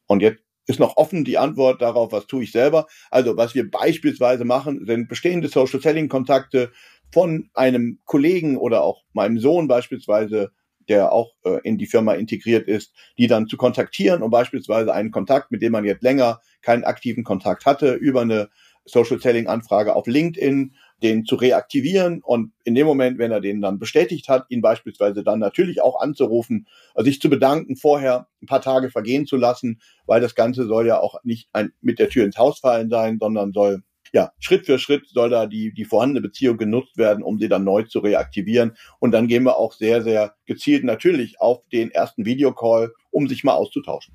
Und 0.06 0.22
jetzt 0.22 0.42
ist 0.66 0.80
noch 0.80 0.96
offen 0.96 1.24
die 1.24 1.38
Antwort 1.38 1.80
darauf, 1.80 2.12
was 2.12 2.26
tue 2.26 2.44
ich 2.44 2.52
selber. 2.52 2.86
Also 3.10 3.36
was 3.36 3.54
wir 3.54 3.70
beispielsweise 3.70 4.44
machen, 4.44 4.84
sind 4.86 5.08
bestehende 5.08 5.48
Social 5.48 5.80
Selling 5.80 6.08
Kontakte 6.08 6.72
von 7.12 7.50
einem 7.54 8.00
Kollegen 8.04 8.56
oder 8.56 8.82
auch 8.82 9.02
meinem 9.12 9.38
Sohn 9.38 9.68
beispielsweise, 9.68 10.50
der 10.88 11.12
auch 11.12 11.32
äh, 11.44 11.60
in 11.62 11.78
die 11.78 11.86
Firma 11.86 12.14
integriert 12.14 12.68
ist, 12.68 12.92
die 13.18 13.26
dann 13.26 13.46
zu 13.46 13.56
kontaktieren 13.56 14.22
und 14.22 14.30
beispielsweise 14.30 14.92
einen 14.92 15.10
Kontakt, 15.10 15.50
mit 15.50 15.62
dem 15.62 15.72
man 15.72 15.84
jetzt 15.84 16.02
länger 16.02 16.40
keinen 16.62 16.84
aktiven 16.84 17.24
Kontakt 17.24 17.66
hatte, 17.66 17.94
über 17.94 18.22
eine 18.22 18.50
Social 18.84 19.20
Selling 19.20 19.48
Anfrage 19.48 19.94
auf 19.94 20.06
LinkedIn 20.06 20.74
den 21.02 21.24
zu 21.24 21.36
reaktivieren 21.36 22.22
und 22.22 22.52
in 22.64 22.74
dem 22.74 22.86
Moment, 22.86 23.18
wenn 23.18 23.30
er 23.30 23.40
den 23.40 23.60
dann 23.60 23.78
bestätigt 23.78 24.28
hat, 24.28 24.46
ihn 24.48 24.62
beispielsweise 24.62 25.22
dann 25.22 25.38
natürlich 25.38 25.82
auch 25.82 26.00
anzurufen, 26.00 26.66
also 26.94 27.06
sich 27.06 27.20
zu 27.20 27.28
bedanken, 27.28 27.76
vorher 27.76 28.28
ein 28.42 28.46
paar 28.46 28.62
Tage 28.62 28.90
vergehen 28.90 29.26
zu 29.26 29.36
lassen, 29.36 29.80
weil 30.06 30.20
das 30.20 30.34
Ganze 30.34 30.66
soll 30.66 30.86
ja 30.86 30.98
auch 30.98 31.22
nicht 31.22 31.48
ein, 31.52 31.72
mit 31.80 31.98
der 31.98 32.08
Tür 32.08 32.24
ins 32.24 32.38
Haus 32.38 32.60
fallen 32.60 32.88
sein, 32.88 33.18
sondern 33.20 33.52
soll 33.52 33.82
ja, 34.12 34.32
Schritt 34.38 34.66
für 34.66 34.78
Schritt 34.78 35.08
soll 35.08 35.30
da 35.30 35.46
die, 35.46 35.74
die 35.74 35.84
vorhandene 35.84 36.20
Beziehung 36.20 36.56
genutzt 36.56 36.96
werden, 36.96 37.22
um 37.24 37.38
sie 37.38 37.48
dann 37.48 37.64
neu 37.64 37.82
zu 37.82 37.98
reaktivieren. 37.98 38.76
Und 39.00 39.10
dann 39.10 39.26
gehen 39.26 39.42
wir 39.42 39.56
auch 39.56 39.72
sehr, 39.72 40.02
sehr 40.02 40.34
gezielt 40.46 40.84
natürlich 40.84 41.40
auf 41.40 41.66
den 41.72 41.90
ersten 41.90 42.24
Videocall, 42.24 42.92
um 43.10 43.28
sich 43.28 43.42
mal 43.42 43.54
auszutauschen 43.54 44.14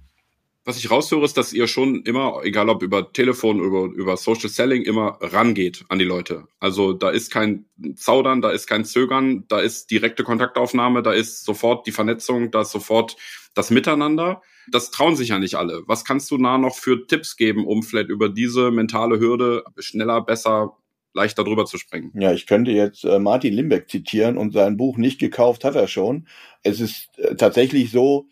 was 0.63 0.77
ich 0.77 0.91
raushöre, 0.91 1.25
ist, 1.25 1.37
dass 1.37 1.53
ihr 1.53 1.67
schon 1.67 2.03
immer, 2.03 2.41
egal 2.43 2.69
ob 2.69 2.83
über 2.83 3.11
Telefon, 3.11 3.59
über, 3.59 3.85
über 3.85 4.15
Social 4.15 4.49
Selling, 4.49 4.83
immer 4.83 5.17
rangeht 5.19 5.85
an 5.89 5.97
die 5.97 6.05
Leute. 6.05 6.45
Also 6.59 6.93
da 6.93 7.09
ist 7.09 7.31
kein 7.31 7.65
Zaudern, 7.95 8.41
da 8.41 8.51
ist 8.51 8.67
kein 8.67 8.85
Zögern, 8.85 9.45
da 9.47 9.59
ist 9.59 9.89
direkte 9.89 10.23
Kontaktaufnahme, 10.23 11.01
da 11.01 11.13
ist 11.13 11.45
sofort 11.45 11.87
die 11.87 11.91
Vernetzung, 11.91 12.51
da 12.51 12.61
ist 12.61 12.71
sofort 12.71 13.15
das 13.55 13.71
Miteinander. 13.71 14.41
Das 14.69 14.91
trauen 14.91 15.15
sich 15.15 15.29
ja 15.29 15.39
nicht 15.39 15.55
alle. 15.55 15.81
Was 15.87 16.05
kannst 16.05 16.29
du 16.29 16.37
da 16.37 16.59
noch 16.59 16.75
für 16.75 17.07
Tipps 17.07 17.37
geben, 17.37 17.65
um 17.65 17.81
vielleicht 17.81 18.09
über 18.09 18.29
diese 18.29 18.69
mentale 18.69 19.19
Hürde 19.19 19.63
schneller, 19.79 20.21
besser, 20.21 20.77
leichter 21.13 21.43
drüber 21.43 21.65
zu 21.65 21.79
springen? 21.79 22.11
Ja, 22.13 22.33
ich 22.33 22.45
könnte 22.45 22.69
jetzt 22.69 23.03
äh, 23.03 23.17
Martin 23.17 23.53
Limbeck 23.53 23.89
zitieren 23.89 24.37
und 24.37 24.53
sein 24.53 24.77
Buch 24.77 24.97
nicht 24.97 25.19
gekauft 25.19 25.63
hat 25.63 25.75
er 25.75 25.87
schon. 25.87 26.27
Es 26.61 26.79
ist 26.79 27.09
äh, 27.17 27.35
tatsächlich 27.35 27.89
so, 27.89 28.27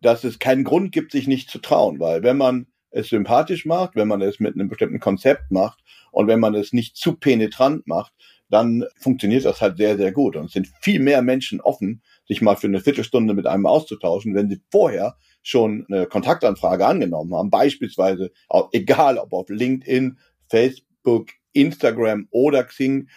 dass 0.00 0.24
es 0.24 0.38
keinen 0.38 0.64
Grund 0.64 0.92
gibt, 0.92 1.12
sich 1.12 1.26
nicht 1.26 1.50
zu 1.50 1.58
trauen, 1.58 2.00
weil 2.00 2.22
wenn 2.22 2.36
man 2.36 2.66
es 2.90 3.08
sympathisch 3.08 3.66
macht, 3.66 3.94
wenn 3.96 4.08
man 4.08 4.20
es 4.20 4.40
mit 4.40 4.54
einem 4.54 4.68
bestimmten 4.68 5.00
Konzept 5.00 5.50
macht 5.50 5.78
und 6.10 6.26
wenn 6.26 6.40
man 6.40 6.54
es 6.54 6.72
nicht 6.72 6.96
zu 6.96 7.14
penetrant 7.16 7.86
macht, 7.86 8.12
dann 8.48 8.84
funktioniert 8.96 9.44
das 9.44 9.60
halt 9.60 9.76
sehr, 9.76 9.96
sehr 9.96 10.10
gut. 10.10 10.34
Und 10.34 10.46
es 10.46 10.52
sind 10.52 10.68
viel 10.80 10.98
mehr 10.98 11.22
Menschen 11.22 11.60
offen, 11.60 12.02
sich 12.26 12.42
mal 12.42 12.56
für 12.56 12.66
eine 12.66 12.80
Viertelstunde 12.80 13.32
mit 13.32 13.46
einem 13.46 13.66
auszutauschen, 13.66 14.34
wenn 14.34 14.50
sie 14.50 14.60
vorher 14.70 15.16
schon 15.42 15.86
eine 15.88 16.06
Kontaktanfrage 16.06 16.84
angenommen 16.84 17.32
haben. 17.34 17.50
Beispielsweise, 17.50 18.32
egal 18.72 19.18
ob 19.18 19.32
auf 19.32 19.48
LinkedIn, 19.48 20.18
Facebook, 20.48 21.30
Instagram 21.52 22.26
oder 22.30 22.64
Xing, 22.64 23.08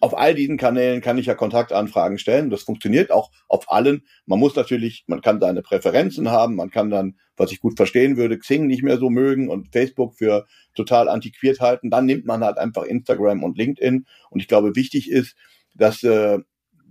auf 0.00 0.16
all 0.16 0.34
diesen 0.34 0.56
Kanälen 0.56 1.02
kann 1.02 1.18
ich 1.18 1.26
ja 1.26 1.34
Kontaktanfragen 1.34 2.18
stellen. 2.18 2.48
Das 2.48 2.62
funktioniert 2.62 3.10
auch 3.10 3.30
auf 3.48 3.70
allen. 3.70 4.04
Man 4.24 4.38
muss 4.38 4.56
natürlich, 4.56 5.04
man 5.06 5.20
kann 5.20 5.40
seine 5.40 5.60
Präferenzen 5.60 6.30
haben. 6.30 6.56
Man 6.56 6.70
kann 6.70 6.90
dann, 6.90 7.16
was 7.36 7.52
ich 7.52 7.60
gut 7.60 7.76
verstehen 7.76 8.16
würde, 8.16 8.38
Xing 8.38 8.66
nicht 8.66 8.82
mehr 8.82 8.96
so 8.96 9.10
mögen 9.10 9.50
und 9.50 9.72
Facebook 9.72 10.14
für 10.14 10.46
total 10.74 11.08
antiquiert 11.08 11.60
halten. 11.60 11.90
Dann 11.90 12.06
nimmt 12.06 12.24
man 12.24 12.42
halt 12.42 12.56
einfach 12.56 12.84
Instagram 12.84 13.44
und 13.44 13.58
LinkedIn. 13.58 14.06
Und 14.30 14.40
ich 14.40 14.48
glaube, 14.48 14.74
wichtig 14.74 15.10
ist, 15.10 15.36
dass 15.74 16.02
äh, 16.02 16.38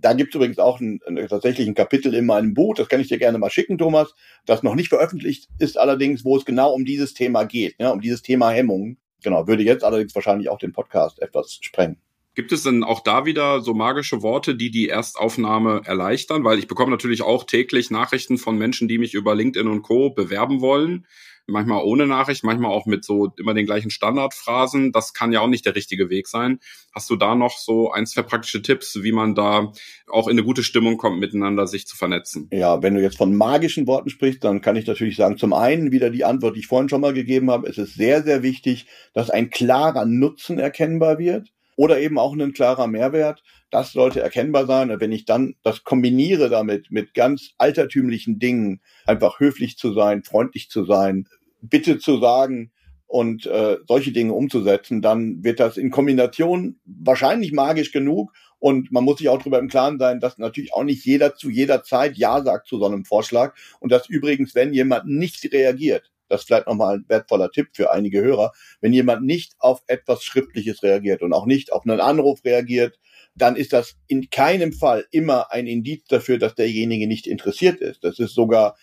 da 0.00 0.12
gibt 0.12 0.30
es 0.30 0.36
übrigens 0.36 0.58
auch 0.58 0.80
ein, 0.80 1.00
ein, 1.06 1.16
tatsächlich 1.28 1.66
ein 1.68 1.74
Kapitel 1.74 2.14
in 2.14 2.26
meinem 2.26 2.54
Buch, 2.54 2.74
das 2.74 2.88
kann 2.88 3.00
ich 3.00 3.08
dir 3.08 3.18
gerne 3.18 3.38
mal 3.38 3.50
schicken, 3.50 3.76
Thomas, 3.76 4.14
das 4.46 4.62
noch 4.62 4.74
nicht 4.74 4.88
veröffentlicht 4.88 5.48
ist 5.58 5.78
allerdings, 5.78 6.24
wo 6.24 6.36
es 6.36 6.44
genau 6.44 6.72
um 6.72 6.84
dieses 6.84 7.12
Thema 7.12 7.44
geht, 7.44 7.74
ja, 7.78 7.90
um 7.90 8.00
dieses 8.00 8.22
Thema 8.22 8.50
Hemmungen. 8.50 8.98
Genau, 9.22 9.46
würde 9.46 9.62
jetzt 9.62 9.84
allerdings 9.84 10.14
wahrscheinlich 10.14 10.48
auch 10.48 10.58
den 10.58 10.72
Podcast 10.72 11.20
etwas 11.20 11.58
sprengen. 11.60 11.98
Gibt 12.36 12.52
es 12.52 12.62
denn 12.62 12.84
auch 12.84 13.00
da 13.00 13.26
wieder 13.26 13.60
so 13.60 13.74
magische 13.74 14.22
Worte, 14.22 14.54
die 14.54 14.70
die 14.70 14.88
Erstaufnahme 14.88 15.82
erleichtern? 15.84 16.44
Weil 16.44 16.60
ich 16.60 16.68
bekomme 16.68 16.92
natürlich 16.92 17.22
auch 17.22 17.42
täglich 17.42 17.90
Nachrichten 17.90 18.38
von 18.38 18.56
Menschen, 18.56 18.86
die 18.86 18.98
mich 18.98 19.14
über 19.14 19.34
LinkedIn 19.34 19.66
und 19.66 19.82
Co. 19.82 20.10
bewerben 20.10 20.60
wollen. 20.60 21.06
manchmal 21.48 21.82
ohne 21.82 22.06
Nachricht, 22.06 22.44
manchmal 22.44 22.70
auch 22.70 22.86
mit 22.86 23.04
so 23.04 23.32
immer 23.36 23.54
den 23.54 23.66
gleichen 23.66 23.90
Standardphrasen. 23.90 24.92
Das 24.92 25.12
kann 25.12 25.32
ja 25.32 25.40
auch 25.40 25.48
nicht 25.48 25.66
der 25.66 25.74
richtige 25.74 26.08
Weg 26.08 26.28
sein. 26.28 26.60
Hast 26.94 27.10
du 27.10 27.16
da 27.16 27.34
noch 27.34 27.58
so 27.58 27.90
ein, 27.90 28.06
zwei 28.06 28.22
praktische 28.22 28.62
Tipps, 28.62 29.02
wie 29.02 29.10
man 29.10 29.34
da 29.34 29.72
auch 30.06 30.28
in 30.28 30.38
eine 30.38 30.44
gute 30.44 30.62
Stimmung 30.62 30.98
kommt, 30.98 31.18
miteinander 31.18 31.66
sich 31.66 31.88
zu 31.88 31.96
vernetzen? 31.96 32.48
Ja, 32.52 32.80
wenn 32.80 32.94
du 32.94 33.02
jetzt 33.02 33.16
von 33.16 33.34
magischen 33.34 33.88
Worten 33.88 34.10
sprichst, 34.10 34.44
dann 34.44 34.60
kann 34.60 34.76
ich 34.76 34.86
natürlich 34.86 35.16
sagen, 35.16 35.36
zum 35.36 35.52
einen 35.52 35.90
wieder 35.90 36.10
die 36.10 36.24
Antwort, 36.24 36.54
die 36.54 36.60
ich 36.60 36.68
vorhin 36.68 36.88
schon 36.88 37.00
mal 37.00 37.12
gegeben 37.12 37.50
habe. 37.50 37.68
Es 37.68 37.76
ist 37.76 37.94
sehr, 37.94 38.22
sehr 38.22 38.44
wichtig, 38.44 38.86
dass 39.14 39.30
ein 39.30 39.50
klarer 39.50 40.06
Nutzen 40.06 40.60
erkennbar 40.60 41.18
wird 41.18 41.50
oder 41.76 42.00
eben 42.00 42.18
auch 42.18 42.34
ein 42.34 42.52
klarer 42.52 42.86
Mehrwert. 42.86 43.42
Das 43.70 43.92
sollte 43.92 44.20
erkennbar 44.20 44.66
sein. 44.66 44.90
Und 44.90 45.00
wenn 45.00 45.12
ich 45.12 45.24
dann 45.24 45.54
das 45.62 45.84
kombiniere 45.84 46.48
damit 46.48 46.90
mit 46.90 47.14
ganz 47.14 47.50
altertümlichen 47.58 48.38
Dingen, 48.38 48.80
einfach 49.06 49.40
höflich 49.40 49.76
zu 49.76 49.92
sein, 49.92 50.22
freundlich 50.22 50.68
zu 50.68 50.84
sein, 50.84 51.26
bitte 51.60 51.98
zu 51.98 52.18
sagen 52.18 52.72
und 53.06 53.46
äh, 53.46 53.78
solche 53.88 54.12
Dinge 54.12 54.32
umzusetzen, 54.34 55.02
dann 55.02 55.42
wird 55.42 55.60
das 55.60 55.76
in 55.76 55.90
Kombination 55.90 56.80
wahrscheinlich 56.84 57.52
magisch 57.52 57.92
genug. 57.92 58.32
Und 58.58 58.92
man 58.92 59.04
muss 59.04 59.18
sich 59.18 59.28
auch 59.28 59.38
darüber 59.38 59.58
im 59.58 59.68
Klaren 59.68 59.98
sein, 59.98 60.20
dass 60.20 60.36
natürlich 60.36 60.74
auch 60.74 60.84
nicht 60.84 61.04
jeder 61.04 61.34
zu 61.34 61.48
jeder 61.48 61.82
Zeit 61.82 62.18
Ja 62.18 62.42
sagt 62.42 62.68
zu 62.68 62.78
so 62.78 62.86
einem 62.86 63.04
Vorschlag. 63.04 63.54
Und 63.80 63.90
dass 63.90 64.08
übrigens, 64.08 64.54
wenn 64.54 64.74
jemand 64.74 65.06
nicht 65.06 65.50
reagiert, 65.52 66.10
das 66.30 66.42
ist 66.42 66.46
vielleicht 66.46 66.66
nochmal 66.66 66.96
ein 66.96 67.04
wertvoller 67.08 67.50
Tipp 67.50 67.68
für 67.72 67.90
einige 67.90 68.22
Hörer. 68.22 68.52
Wenn 68.80 68.92
jemand 68.92 69.24
nicht 69.24 69.54
auf 69.58 69.82
etwas 69.86 70.22
Schriftliches 70.22 70.82
reagiert 70.82 71.22
und 71.22 71.32
auch 71.32 71.46
nicht 71.46 71.72
auf 71.72 71.82
einen 71.84 72.00
Anruf 72.00 72.44
reagiert, 72.44 72.98
dann 73.34 73.56
ist 73.56 73.72
das 73.72 73.96
in 74.06 74.30
keinem 74.30 74.72
Fall 74.72 75.06
immer 75.10 75.52
ein 75.52 75.66
Indiz 75.66 76.04
dafür, 76.08 76.38
dass 76.38 76.54
derjenige 76.54 77.06
nicht 77.06 77.26
interessiert 77.26 77.80
ist. 77.80 78.04
Das 78.04 78.18
ist 78.18 78.34
sogar 78.34 78.76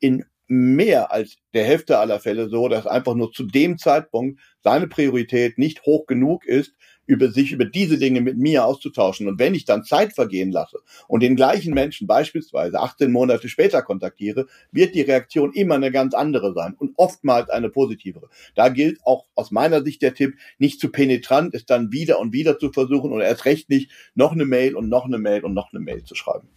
in 0.00 0.24
mehr 0.48 1.12
als 1.12 1.36
der 1.54 1.64
Hälfte 1.64 1.98
aller 1.98 2.20
Fälle 2.20 2.48
so, 2.48 2.68
dass 2.68 2.86
einfach 2.86 3.14
nur 3.14 3.32
zu 3.32 3.44
dem 3.44 3.78
Zeitpunkt 3.78 4.40
seine 4.62 4.86
Priorität 4.86 5.58
nicht 5.58 5.82
hoch 5.82 6.06
genug 6.06 6.44
ist, 6.44 6.72
über 7.06 7.30
sich 7.30 7.52
über 7.52 7.64
diese 7.64 7.98
Dinge 7.98 8.20
mit 8.20 8.36
mir 8.36 8.64
auszutauschen. 8.64 9.28
Und 9.28 9.38
wenn 9.38 9.54
ich 9.54 9.64
dann 9.64 9.84
Zeit 9.84 10.12
vergehen 10.12 10.50
lasse 10.50 10.78
und 11.08 11.22
den 11.22 11.36
gleichen 11.36 11.72
Menschen 11.72 12.06
beispielsweise 12.06 12.80
18 12.80 13.10
Monate 13.10 13.48
später 13.48 13.82
kontaktiere, 13.82 14.46
wird 14.72 14.94
die 14.94 15.02
Reaktion 15.02 15.52
immer 15.52 15.76
eine 15.76 15.92
ganz 15.92 16.14
andere 16.14 16.52
sein 16.52 16.74
und 16.76 16.92
oftmals 16.96 17.48
eine 17.48 17.70
positivere. 17.70 18.28
Da 18.54 18.68
gilt 18.68 18.98
auch 19.04 19.26
aus 19.34 19.50
meiner 19.50 19.82
Sicht 19.82 20.02
der 20.02 20.14
Tipp, 20.14 20.34
nicht 20.58 20.80
zu 20.80 20.90
penetrant, 20.90 21.54
es 21.54 21.64
dann 21.64 21.92
wieder 21.92 22.18
und 22.18 22.32
wieder 22.32 22.58
zu 22.58 22.72
versuchen 22.72 23.12
und 23.12 23.20
erst 23.20 23.44
recht 23.44 23.70
nicht 23.70 23.90
noch 24.14 24.32
eine 24.32 24.44
Mail 24.44 24.74
und 24.74 24.88
noch 24.88 25.04
eine 25.04 25.18
Mail 25.18 25.44
und 25.44 25.54
noch 25.54 25.72
eine 25.72 25.80
Mail 25.80 26.02
zu 26.04 26.14
schreiben. 26.14 26.48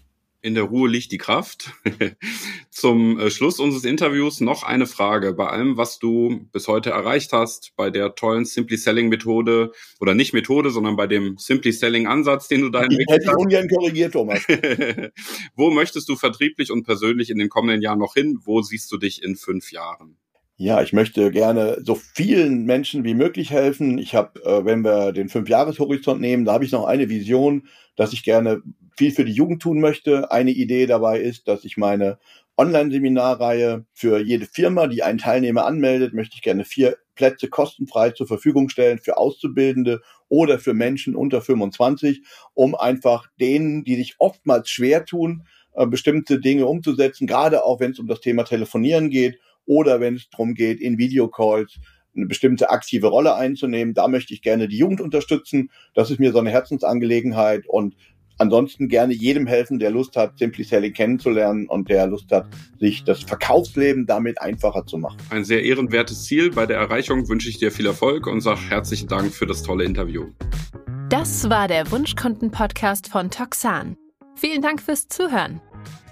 In 0.41 0.56
der 0.56 0.63
Ruhe 0.63 0.89
liegt 0.89 1.12
die 1.12 1.17
Kraft. 1.17 1.73
Zum 2.69 3.19
äh, 3.19 3.30
Schluss 3.30 3.60
unseres 3.60 3.84
Interviews 3.84 4.39
noch 4.39 4.63
eine 4.63 4.86
Frage. 4.86 5.34
Bei 5.34 5.47
allem, 5.47 5.75
was 5.75 5.99
du 5.99 6.47
bis 6.54 6.69
heute 6.69 6.91
erreicht 6.91 7.34
hast, 7.34 7.73
bei 7.75 7.89
der 7.89 8.15
tollen 8.15 8.45
Simply 8.45 8.78
Selling 8.78 9.10
Methode 9.10 9.73
oder 9.99 10.13
nicht 10.13 10.34
Methode, 10.34 10.69
sondern 10.69 10.95
bei 10.95 11.08
dem 11.08 11.38
Simply 11.38 11.73
Selling 11.73 12.08
Ansatz, 12.08 12.47
den 12.47 12.62
du 12.62 12.69
da 12.69 12.84
entwickelt 12.84 13.19
hast. 13.19 13.28
Hätte 13.28 13.38
ungern 13.38 13.67
korrigiert, 13.67 14.13
Thomas. 14.13 14.41
Wo 15.56 15.71
möchtest 15.71 16.08
du 16.08 16.15
vertrieblich 16.15 16.71
und 16.71 16.84
persönlich 16.84 17.30
in 17.30 17.38
den 17.38 17.49
kommenden 17.49 17.82
Jahren 17.82 17.99
noch 17.99 18.13
hin? 18.13 18.39
Wo 18.43 18.62
siehst 18.62 18.89
du 18.93 18.97
dich 18.97 19.21
in 19.21 19.36
fünf 19.36 19.73
Jahren? 19.73 20.17
Ja, 20.62 20.82
ich 20.82 20.91
möchte 20.91 21.32
gerne 21.32 21.78
so 21.86 21.95
vielen 21.95 22.65
Menschen 22.65 23.06
wie 23.06 23.13
möglich 23.13 23.50
helfen. 23.52 23.98
Ich 23.98 24.13
habe, 24.13 24.43
äh, 24.43 24.65
wenn 24.65 24.84
wir 24.84 25.13
den 25.13 25.30
Fünfjahreshorizont 25.30 26.19
nehmen, 26.19 26.43
da 26.43 26.52
habe 26.52 26.65
ich 26.65 26.74
noch 26.74 26.84
eine 26.86 27.08
Vision, 27.08 27.63
dass 27.95 28.12
ich 28.12 28.24
gerne 28.24 28.62
viel 28.98 29.12
für 29.12 29.24
die 29.24 29.32
Jugend 29.32 29.62
tun 29.62 29.80
möchte. 29.80 30.32
Eine 30.32 30.52
Idee 30.52 30.86
dabei 30.86 31.22
ist, 31.22 31.48
dass 31.48 31.63
ich 31.63 31.78
meine 31.78 32.19
Online-Seminarreihe 32.58 33.86
für 33.93 34.19
jede 34.19 34.48
Firma, 34.48 34.88
die 34.88 35.02
einen 35.02 35.17
Teilnehmer 35.19 35.65
anmeldet, 35.65 36.13
möchte 36.13 36.36
ich 36.36 36.41
gerne 36.41 36.65
vier 36.65 36.98
Plätze 37.15 37.48
kostenfrei 37.48 38.10
zur 38.12 38.28
Verfügung 38.28 38.67
stellen 38.67 39.00
für 39.00 39.15
Auszubildende 39.17 40.02
oder 40.28 40.60
für 40.60 40.74
Menschen 40.74 41.15
unter 41.15 41.41
25, 41.41 42.22
um 42.54 42.76
einfach 42.76 43.28
denen, 43.39 43.86
die 43.86 43.95
sich 43.95 44.15
oftmals 44.19 44.69
schwer 44.69 45.06
tun, 45.06 45.43
äh, 45.74 45.88
bestimmte 45.88 46.41
Dinge 46.41 46.65
umzusetzen, 46.65 47.28
gerade 47.28 47.63
auch 47.63 47.80
wenn 47.80 47.91
es 47.91 48.00
um 48.00 48.08
das 48.08 48.19
Thema 48.19 48.43
Telefonieren 48.43 49.10
geht 49.10 49.39
oder 49.70 50.02
wenn 50.02 50.16
es 50.16 50.30
darum 50.32 50.56
geht, 50.56 50.82
in 50.82 50.98
Videocalls 50.98 51.80
eine 52.16 52.26
bestimmte 52.26 52.72
aktive 52.72 53.08
Rolle 53.08 53.36
einzunehmen. 53.36 53.94
Da 53.94 54.08
möchte 54.08 54.34
ich 54.34 54.42
gerne 54.42 54.68
die 54.68 54.78
Jugend 54.78 55.00
unterstützen. 55.00 55.70
Das 55.94 56.10
ist 56.10 56.20
mir 56.20 56.32
so 56.32 56.40
eine 56.40 56.50
Herzensangelegenheit 56.50 57.68
und 57.68 57.96
ansonsten 58.40 58.88
gerne 58.88 59.14
jedem 59.14 59.46
helfen, 59.46 59.78
der 59.78 59.92
Lust 59.92 60.16
hat, 60.16 60.40
Simply 60.40 60.64
Selling 60.64 60.94
kennenzulernen 60.94 61.68
und 61.68 61.88
der 61.88 62.08
Lust 62.08 62.32
hat, 62.32 62.48
sich 62.80 63.04
das 63.04 63.22
Verkaufsleben 63.22 64.08
damit 64.08 64.42
einfacher 64.42 64.88
zu 64.88 64.98
machen. 64.98 65.18
Ein 65.30 65.44
sehr 65.44 65.64
ehrenwertes 65.64 66.24
Ziel. 66.24 66.50
Bei 66.50 66.66
der 66.66 66.78
Erreichung 66.78 67.30
wünsche 67.30 67.48
ich 67.48 67.60
dir 67.60 67.72
viel 67.72 67.86
Erfolg 67.86 68.26
und 68.26 68.42
sage 68.42 68.62
herzlichen 68.70 69.08
Dank 69.08 69.34
für 69.34 69.46
das 69.46 69.62
tolle 69.62 69.84
Interview. 69.84 70.32
Das 71.10 71.50
war 71.50 71.68
der 71.68 71.92
Wunschkunden-Podcast 71.92 73.10
von 73.10 73.30
Toxan. 73.30 73.98
Vielen 74.39 74.62
Dank 74.62 74.82
fürs 74.82 75.10
Zuhören. 75.10 75.60